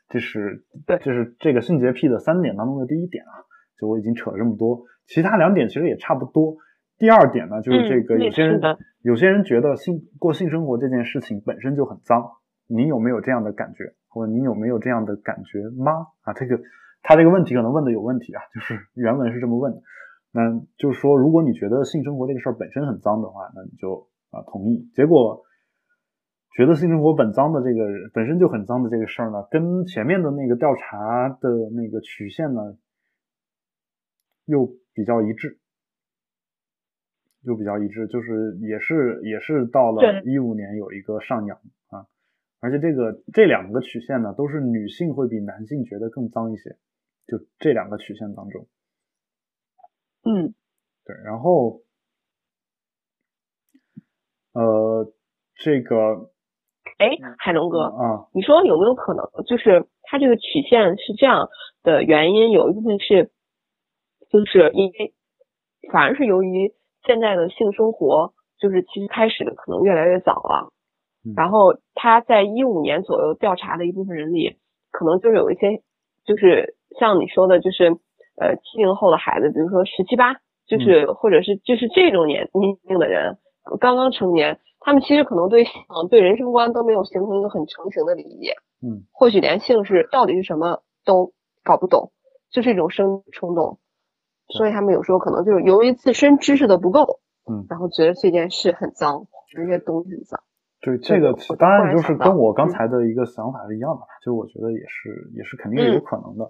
[0.08, 3.46] 这是对，这是这个性洁癖的三点当中的第一点啊。
[3.78, 6.56] 就我已经扯了这么多，其他两点其实也差不多。
[6.98, 8.60] 第二点呢，就是这个有些人
[9.00, 12.30] 有些人觉得性过性生活这件事情本身就很脏。
[12.70, 16.06] 你有没有这样的感觉，或者你有没有这样的感觉吗？
[16.22, 16.60] 啊，这个
[17.02, 19.82] 他这个问题可能问的有问题啊，就是 原文是这么问的。
[20.30, 20.40] 那
[20.78, 24.88] 就是说，如果你觉得性生活这个事儿本身很脏的话，那你就啊同意。
[24.94, 25.42] 结果
[26.54, 32.76] 觉得性生活本脏的这个本身就很脏的这个事儿呢，跟前面的那个调查的那个曲线呢
[34.44, 35.58] 又比较一致，
[37.42, 41.58] 又比较一致，就是也是也是到了一五年有一个上扬。
[42.60, 46.76] 而且这个这两个曲线呢，都是女性会比男性觉得更脏一些，
[47.26, 48.66] 就这两个曲线当中，
[50.24, 50.54] 嗯，
[51.06, 51.80] 对，然后，
[54.52, 55.10] 呃，
[55.54, 56.30] 这个，
[56.98, 61.48] 哎，海龙哥啊，你说有没有可能，就是它这个曲线是这样
[61.82, 63.30] 的原因，有一部分是，
[64.28, 65.14] 就是因为
[65.90, 66.74] 反而是由于
[67.06, 70.74] 现在的性生活，就是其实开始的可能越来越早了。
[71.36, 74.56] 然后他在一五年左右调查的一部分人里，
[74.90, 75.82] 可能就是有一些，
[76.24, 77.98] 就是像你说的，就是
[78.36, 80.34] 呃七零后的孩子，比如说十七八，
[80.66, 83.38] 就是或者是就是这种年年龄的人，
[83.80, 85.72] 刚刚成年，他们其实可能对性
[86.08, 92.12] 对人生观都没有形成一个很成型的理解，嗯，或许连性是到底是什么都搞不懂，
[92.50, 93.78] 就是一种生冲动，
[94.48, 100.40] 所以他们有时候可能就是由于自身知识的不够，嗯，然后觉得这件事很脏，这些东西很脏。
[100.80, 106.44] 对这个，当然就是跟我刚才的一个想法是一样的，就我觉得也是，也是肯定是有可能的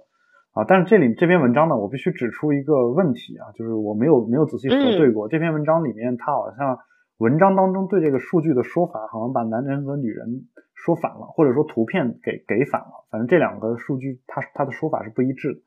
[0.53, 0.65] 啊。
[0.69, 6.79] 但是这里这篇文章呢，我必须指出一个问题啊，就是我没有没有仔细核对过这篇文章里面，它好像
[7.19, 13.07] 文章当中对这个数据的说法，好像把男人和女人说反了，或者说图片给给反了。
[13.11, 15.61] 反正这两个数据，它它的说法是不一致的，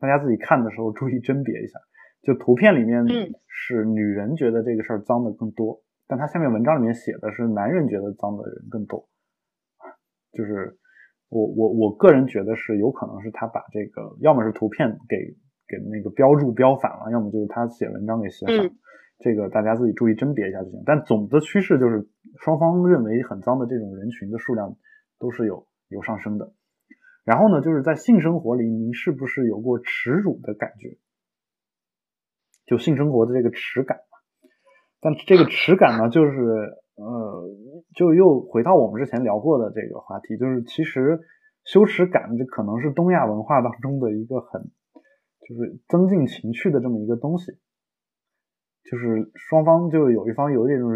[0.00, 1.78] 大家自己看的时候注意甄别一下。
[2.22, 3.04] 就图片里面
[3.46, 5.82] 是女人觉得这个事儿脏的更多。
[6.06, 9.08] 但他下面文章里面写的是男人觉得脏的人更多，
[10.32, 10.78] 就是
[11.28, 15.16] 我我我个人觉得是有可能是他把这个要么是图片给
[15.66, 18.70] 给那个标注标反了，要么就是他写文章给写反，
[19.18, 20.80] 这个大家自己注意甄别一下就行。
[20.86, 24.76] 但总的趋势就是双方认为很脏的这种人群的数量
[25.18, 26.52] 都是有有上升的。
[27.24, 30.98] 然后呢，就是在性生活里，您是不是有过耻辱的感觉？
[32.64, 34.05] 就性生活的这个耻感嘛。
[35.00, 36.32] 但这个耻感呢，就是
[36.96, 37.48] 呃，
[37.94, 41.20] 就又回到我们之前聊过的这个话题，就是其实
[41.64, 44.62] 羞耻感这可能是东亚文化当中的一个很，
[45.48, 47.52] 就是增进情趣的这么一个东西。
[48.90, 50.90] 就是双方就有一方有这种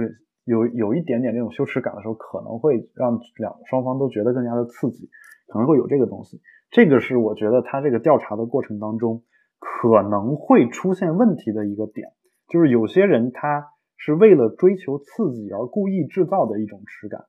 [0.44, 5.09] 有有一点点这种羞耻感的时候，可能会让两双方都觉得更加的刺激。
[5.53, 6.40] 可能会有这个东西，
[6.70, 9.24] 这个是我觉得他这个调查的过程当中
[9.59, 12.12] 可能会出现问题的一个点，
[12.46, 13.66] 就是有些人他
[14.01, 17.26] 是为了追求刺激而故意制造的一种耻感，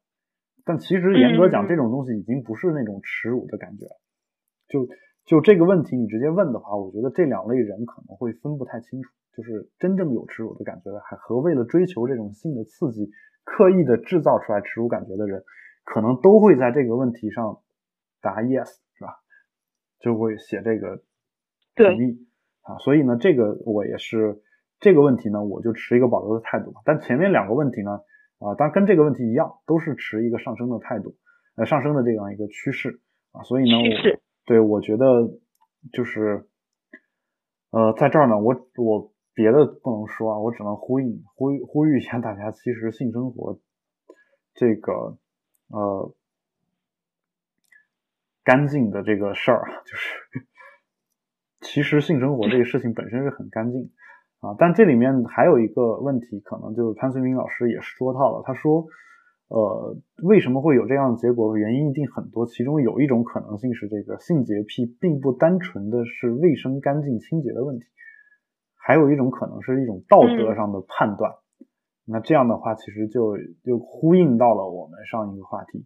[0.64, 3.86] 但其实严格讲，这种东西已经不是那种耻辱的感觉。
[4.70, 4.88] 就
[5.26, 13.12] 就这个问题，你直接问的话，我觉得这两类人可能会分不太清楚，就是真正有耻辱的感觉的，还和为了追求这种性的刺激
[13.44, 15.44] 刻意的制造出来耻辱感觉的人，
[15.84, 17.62] 可能都会在这个问题上。
[18.24, 19.16] 答 yes 是吧？
[20.00, 21.02] 就会写这个
[21.76, 22.28] 同意
[22.62, 24.40] 啊，所以呢，这个我也是
[24.82, 26.74] 这个问题呢，我就持一个保留的态度。
[26.84, 28.02] 但前面两个问题呢，
[28.40, 31.16] 啊，当然跟这个问题一样，都是持一个上升的态度，
[31.56, 33.00] 呃，上升的这样一个趋势
[33.32, 33.44] 啊。
[33.44, 35.06] 所以呢，我对我觉得
[35.94, 36.50] 就是，
[37.70, 43.58] 呃，在这儿呢，我我别的不能说啊，我只能呼应呼呼吁一下大家，其实性生活
[44.54, 45.18] 这个
[45.70, 46.14] 呃。
[48.44, 50.18] 干净的这个事儿啊，就是
[51.62, 53.92] 其实性生活这个事情本身是很干净
[54.42, 58.86] 啊，但这里面还有一个问题，可能就是潘绥铭老师也说到了，他说，
[59.50, 61.56] 呃，为什么会有这样的结果？
[61.56, 67.86] 原因一定很多，其中有一种可能性是这个性洁癖并不单纯的是卫生、干净、清洁的问题，
[68.76, 71.32] 还有一种可能是一种道德上的判断。
[72.04, 75.86] 那这样的话，其实就就呼应到了我们上一个话题，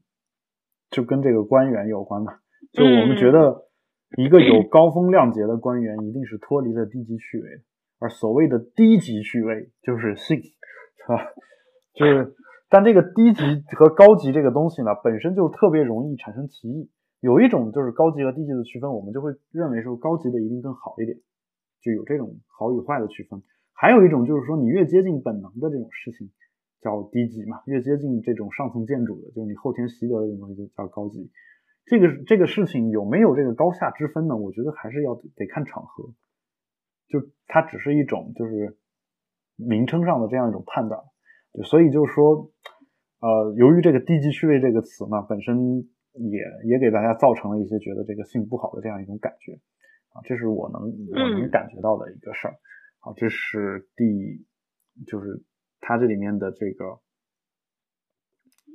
[0.89, 2.37] 就跟这个官员有关嘛。
[2.71, 3.67] 就我们觉得，
[4.17, 7.63] 一个有高风亮节的官员一定是脱离了低级趣味的，
[7.99, 11.31] 而所谓的低级趣味就是性，是吧？
[11.93, 12.35] 就是，
[12.69, 13.41] 但这个低级
[13.75, 16.91] 和高级这个东西呢，本身就特别容易产生歧义。
[17.21, 21.17] 有一种就是高级和低级的区分，我们就会认为说高级的一定更好一点，
[21.81, 23.41] 就有这种好与坏的区分。
[23.73, 26.29] 还有一种就是说，你越接近本能的这种事情
[26.81, 31.31] 叫低级嘛，越接近这种上层建筑的，就是你后天习得的这种东西就叫高级。
[31.85, 34.35] 这个这个事情有没有这个高下之分呢？
[34.35, 36.13] 我觉得还是要得看场合，
[37.07, 38.77] 就它只是一种就是
[39.55, 40.99] 名称上的这样一种判断，
[41.53, 42.51] 对，所以就是说，
[43.19, 45.57] 呃，由于这个低级趣味这个词呢，本身
[46.13, 49.53] 也也给大家造成了一些觉得这个性不好的这样一种感觉，
[50.13, 52.55] 啊，这是我能我能感觉到的一个事儿，
[52.99, 54.45] 好，这是第
[55.05, 55.43] 就是
[55.79, 56.99] 它这里面的这个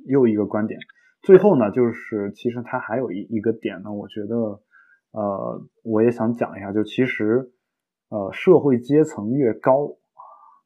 [0.07, 0.79] 又一个观点。
[1.23, 4.63] 最后呢，就是其实它还有一一个点呢，我觉得，
[5.11, 7.53] 呃，我也想讲一下，就其实，
[8.11, 9.97] 呃，社会阶层越高，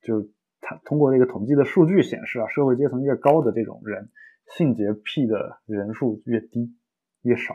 [0.02, 0.28] 就
[0.60, 4.10] 他通过这个统计的数据显示啊，社会阶层越高的这种人，
[4.56, 6.74] 性洁癖的人数越低
[7.22, 7.54] 越少。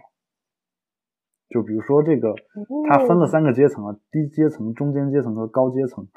[1.49, 2.33] 就比如说这个，
[2.87, 6.07] 它分了三个阶层啊，低阶层、中间阶层和高阶层。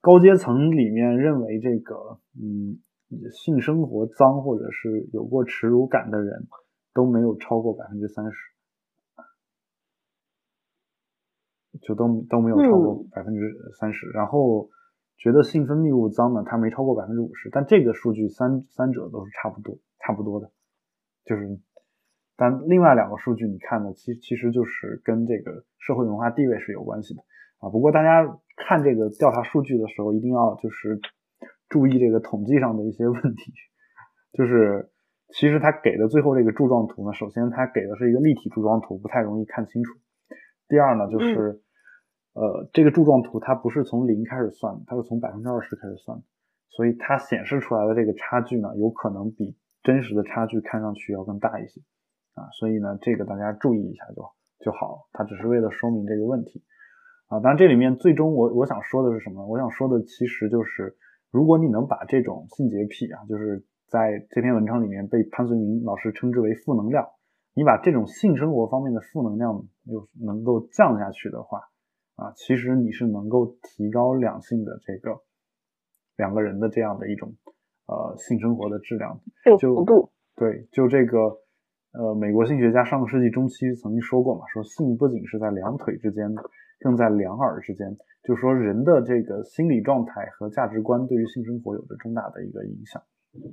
[0.00, 2.80] 高阶层里面认为这个，嗯。
[3.32, 6.46] 性生活脏或者是有过耻辱感的人
[6.94, 8.36] 都没有超过百分之三十，
[11.82, 13.40] 就都都没有超过百分之
[13.78, 14.06] 三十。
[14.10, 14.68] 然后
[15.16, 17.50] 觉得性分泌物脏呢，它没超过百分之五十。
[17.50, 20.50] 但这个数据三三者都是差不多差不多的，
[21.24, 21.58] 就是，
[22.36, 27.22] 但另外两个数据你看呢，其其实就是跟这个社会文化地位是有关系的
[27.58, 27.68] 啊。
[27.68, 31.00] 不过大家看这个调查数据的时候，一定要就是。
[31.70, 33.52] 注意这个统计上的一些问题，
[34.32, 34.90] 就是
[35.28, 39.94] 其实他给的最后这个柱状图呢，首先他给的是一个立体柱状图，不太容易看清楚。
[40.66, 41.62] 第二呢，就是
[42.32, 46.24] 呃，这个柱状图它不是从零开始算，它是从百分之二十开始算的，
[46.68, 51.80] 所以它显示出来的这个差距呢，有可能比真实的差距看上去要更大一些
[52.34, 52.48] 啊。
[52.58, 54.22] 所以呢，这个大家注意一下就
[54.64, 56.62] 就好，它只是为了说明这个问题
[57.28, 57.40] 啊。
[57.40, 59.46] 当然，这里面最终我我想说的是什么？
[59.46, 60.96] 我想说的其实就是。
[61.32, 67.06] 如果你能把这种性洁癖啊，就是在这篇文章里面被潘绥铭老师称之为负能量，
[67.54, 71.60] 你把这种性生活方面的负能量又能够降下去的话，
[72.20, 75.18] 啊，其实你是能够提高两性的这个
[76.16, 77.34] 两个人的这样的一种
[77.86, 79.18] 呃性生活的质量。
[79.58, 79.84] 就
[80.36, 81.18] 对，就这个
[81.92, 86.28] 呃，美国性学家上个世纪中期曾经说过嘛，说性不仅是在两腿之间
[86.80, 87.96] 更在两耳之间。
[88.22, 93.02] 就说，人的这个心理状态和价值观对于性生活有着重大的一个影响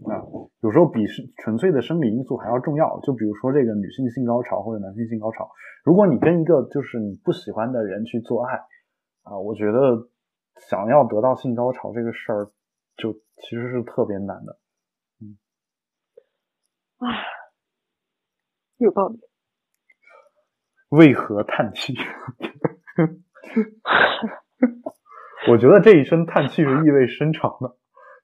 [0.09, 0.25] 啊，
[0.61, 2.99] 有时候比是纯粹的生理因素还要重要。
[3.01, 5.49] 就比如说这个女性性高潮或者男性性高潮，
[5.83, 8.55] 如果你跟一个就是你不喜欢的人去做爱
[9.23, 10.09] 啊，我觉得
[10.67, 12.51] 想要得到性高潮这个事儿，
[12.95, 14.57] 就其实是特别难的。
[15.21, 15.37] 嗯，
[16.97, 17.23] 唉，
[18.77, 19.19] 有道理。
[20.89, 21.93] 为何叹气？
[25.49, 27.76] 我觉得这一声叹气是意味深长的。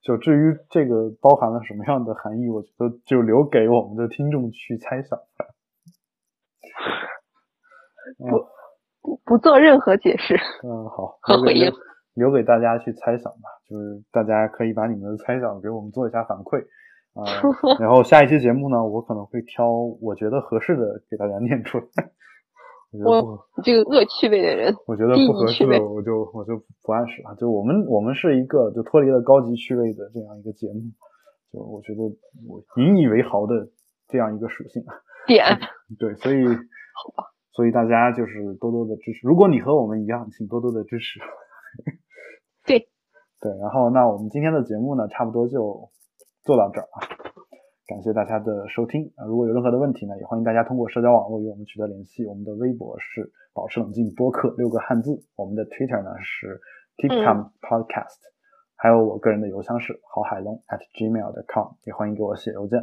[0.04, 5.18] 就至于这个包含了什么样的含义，我觉得就留给我们的听众去猜想。
[8.18, 8.46] 不
[9.02, 10.36] 不不做任何解释。
[10.64, 11.72] 嗯，好，和回应，
[12.14, 13.50] 留给大家去猜想吧。
[13.70, 16.60] 就是大家可以把你们的猜想给我们做一下反馈
[17.14, 17.24] 啊。
[17.80, 21.86] 然后下一期节目呢，我可能会挑我觉得合适的给大家念出来。
[23.04, 27.36] 我这个恶趣味的人，我觉得不合适，我就我就不暗示了。
[27.36, 30.82] 就我们我们是一个就脱离了高级趣味的这样一个节目，
[31.52, 32.02] 就我觉得
[32.48, 33.70] 我引以为豪的
[34.08, 34.84] 这样一个属性。
[35.26, 35.44] 点
[35.98, 39.26] 对，所以好吧，所以大家就是多多的支持。
[39.28, 41.20] 如果你和我们一样，请多多的支持。
[42.66, 42.90] 对
[43.40, 45.90] 对，然后那我们今天的节目呢，差不多就
[46.44, 47.23] 做到这儿啊。
[47.86, 49.26] 感谢大家的收听啊！
[49.26, 52.26] 如果有任何的问题呢，也欢迎大家通过社交网络与我们取得联系。
[52.26, 56.62] 我们的微博是保持冷静播客六个汉字，我们的 Twitter 呢是
[56.98, 58.20] Keep Calm Podcast，
[58.78, 62.80] 还有我个人的邮箱是郝海龙 at gmail.com，也欢迎给我写邮件。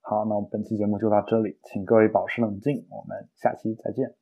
[0.00, 4.14] 好，那我们本期节目就到这里，请各位保持冷静，我们下期再见，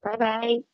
[0.00, 0.71] 拜拜。